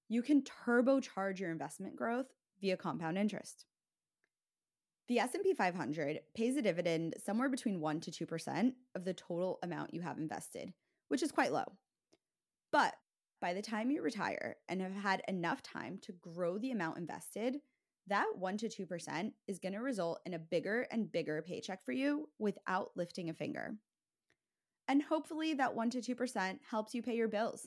you 0.08 0.22
can 0.22 0.42
turbocharge 0.42 1.38
your 1.38 1.50
investment 1.50 1.96
growth 1.96 2.26
via 2.60 2.76
compound 2.76 3.18
interest. 3.18 3.66
The 5.08 5.20
S&P 5.20 5.54
500 5.54 6.20
pays 6.34 6.56
a 6.56 6.62
dividend 6.62 7.14
somewhere 7.24 7.48
between 7.48 7.80
1 7.80 8.00
to 8.00 8.10
2% 8.10 8.72
of 8.94 9.04
the 9.04 9.14
total 9.14 9.58
amount 9.62 9.94
you 9.94 10.02
have 10.02 10.18
invested, 10.18 10.74
which 11.08 11.22
is 11.22 11.32
quite 11.32 11.52
low. 11.52 11.64
But 12.72 12.94
by 13.40 13.54
the 13.54 13.62
time 13.62 13.90
you 13.90 14.02
retire 14.02 14.56
and 14.68 14.82
have 14.82 14.92
had 14.92 15.22
enough 15.26 15.62
time 15.62 15.98
to 16.02 16.12
grow 16.12 16.58
the 16.58 16.72
amount 16.72 16.98
invested, 16.98 17.56
that 18.06 18.26
1 18.36 18.58
to 18.58 18.68
2% 18.68 19.32
is 19.46 19.58
going 19.58 19.72
to 19.72 19.80
result 19.80 20.20
in 20.26 20.34
a 20.34 20.38
bigger 20.38 20.86
and 20.90 21.10
bigger 21.10 21.40
paycheck 21.40 21.84
for 21.84 21.92
you 21.92 22.28
without 22.38 22.90
lifting 22.94 23.30
a 23.30 23.34
finger. 23.34 23.76
And 24.88 25.02
hopefully 25.02 25.54
that 25.54 25.74
1 25.74 25.90
to 25.90 26.00
2% 26.00 26.58
helps 26.68 26.94
you 26.94 27.02
pay 27.02 27.16
your 27.16 27.28
bills 27.28 27.66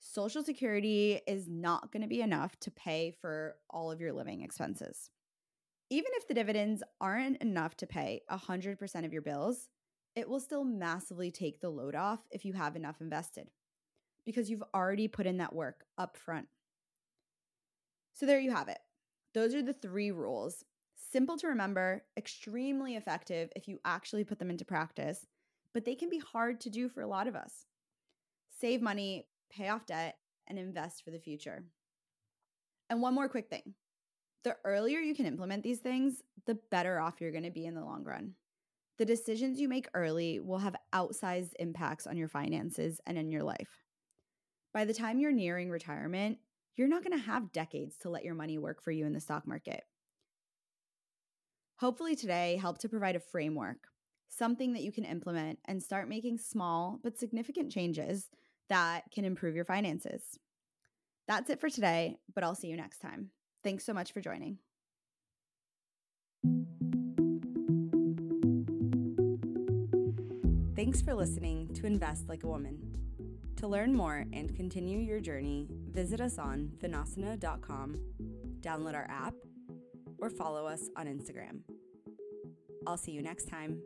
Social 0.00 0.42
Security 0.42 1.20
is 1.26 1.46
not 1.46 1.92
going 1.92 2.02
to 2.02 2.08
be 2.08 2.22
enough 2.22 2.58
to 2.60 2.70
pay 2.70 3.14
for 3.20 3.56
all 3.68 3.90
of 3.90 4.00
your 4.00 4.14
living 4.14 4.40
expenses. 4.40 5.10
Even 5.92 6.12
if 6.14 6.28
the 6.28 6.34
dividends 6.34 6.84
aren't 7.00 7.42
enough 7.42 7.76
to 7.78 7.86
pay 7.86 8.22
100% 8.30 9.04
of 9.04 9.12
your 9.12 9.22
bills, 9.22 9.68
it 10.14 10.28
will 10.28 10.38
still 10.38 10.62
massively 10.62 11.32
take 11.32 11.60
the 11.60 11.68
load 11.68 11.96
off 11.96 12.20
if 12.30 12.44
you 12.44 12.52
have 12.52 12.76
enough 12.76 13.00
invested 13.00 13.48
because 14.24 14.48
you've 14.48 14.62
already 14.72 15.08
put 15.08 15.26
in 15.26 15.38
that 15.38 15.54
work 15.54 15.84
up 15.98 16.16
front. 16.16 16.46
So 18.12 18.26
there 18.26 18.38
you 18.38 18.52
have 18.52 18.68
it. 18.68 18.78
Those 19.34 19.54
are 19.54 19.62
the 19.62 19.72
three 19.72 20.12
rules. 20.12 20.64
Simple 21.10 21.36
to 21.38 21.48
remember, 21.48 22.04
extremely 22.16 22.94
effective 22.94 23.50
if 23.56 23.66
you 23.66 23.80
actually 23.84 24.22
put 24.22 24.38
them 24.38 24.50
into 24.50 24.64
practice, 24.64 25.26
but 25.74 25.84
they 25.84 25.94
can 25.96 26.08
be 26.08 26.18
hard 26.20 26.60
to 26.60 26.70
do 26.70 26.88
for 26.88 27.00
a 27.00 27.08
lot 27.08 27.26
of 27.26 27.34
us. 27.34 27.66
Save 28.60 28.82
money, 28.82 29.26
pay 29.50 29.68
off 29.68 29.86
debt, 29.86 30.18
and 30.46 30.58
invest 30.58 31.02
for 31.02 31.10
the 31.10 31.18
future. 31.18 31.64
And 32.88 33.00
one 33.00 33.14
more 33.14 33.28
quick 33.28 33.48
thing 33.48 33.74
the 34.44 34.56
earlier 34.64 34.98
you 34.98 35.14
can 35.14 35.26
implement 35.26 35.62
these 35.62 35.80
things, 35.80 36.22
the 36.46 36.58
better 36.70 36.98
off 36.98 37.20
you're 37.20 37.32
going 37.32 37.44
to 37.44 37.50
be 37.50 37.66
in 37.66 37.74
the 37.74 37.84
long 37.84 38.04
run. 38.04 38.34
The 38.98 39.04
decisions 39.04 39.60
you 39.60 39.68
make 39.68 39.88
early 39.94 40.40
will 40.40 40.58
have 40.58 40.76
outsized 40.92 41.52
impacts 41.58 42.06
on 42.06 42.16
your 42.16 42.28
finances 42.28 43.00
and 43.06 43.16
in 43.16 43.30
your 43.30 43.42
life. 43.42 43.84
By 44.72 44.84
the 44.84 44.94
time 44.94 45.18
you're 45.18 45.32
nearing 45.32 45.70
retirement, 45.70 46.38
you're 46.76 46.88
not 46.88 47.02
going 47.04 47.18
to 47.18 47.24
have 47.24 47.52
decades 47.52 47.96
to 47.98 48.10
let 48.10 48.24
your 48.24 48.34
money 48.34 48.58
work 48.58 48.82
for 48.82 48.90
you 48.90 49.06
in 49.06 49.12
the 49.12 49.20
stock 49.20 49.46
market. 49.46 49.84
Hopefully, 51.78 52.14
today 52.14 52.58
helped 52.60 52.82
to 52.82 52.88
provide 52.88 53.16
a 53.16 53.20
framework, 53.20 53.88
something 54.28 54.74
that 54.74 54.82
you 54.82 54.92
can 54.92 55.04
implement 55.04 55.58
and 55.64 55.82
start 55.82 56.08
making 56.08 56.38
small 56.38 57.00
but 57.02 57.18
significant 57.18 57.72
changes 57.72 58.28
that 58.68 59.04
can 59.12 59.24
improve 59.24 59.56
your 59.56 59.64
finances. 59.64 60.38
That's 61.26 61.50
it 61.50 61.60
for 61.60 61.70
today, 61.70 62.18
but 62.34 62.44
I'll 62.44 62.54
see 62.54 62.68
you 62.68 62.76
next 62.76 62.98
time. 62.98 63.30
Thanks 63.62 63.84
so 63.84 63.92
much 63.92 64.12
for 64.12 64.20
joining. 64.20 64.58
Thanks 70.76 71.02
for 71.02 71.14
listening 71.14 71.68
to 71.74 71.86
Invest 71.86 72.28
Like 72.28 72.42
a 72.42 72.46
Woman. 72.46 72.78
To 73.56 73.68
learn 73.68 73.94
more 73.94 74.24
and 74.32 74.56
continue 74.56 74.98
your 74.98 75.20
journey, 75.20 75.68
visit 75.90 76.22
us 76.22 76.38
on 76.38 76.70
finasana.com, 76.82 78.00
download 78.60 78.94
our 78.94 79.06
app, 79.10 79.34
or 80.18 80.30
follow 80.30 80.66
us 80.66 80.88
on 80.96 81.06
Instagram. 81.06 81.60
I'll 82.86 82.96
see 82.96 83.12
you 83.12 83.20
next 83.20 83.48
time. 83.48 83.82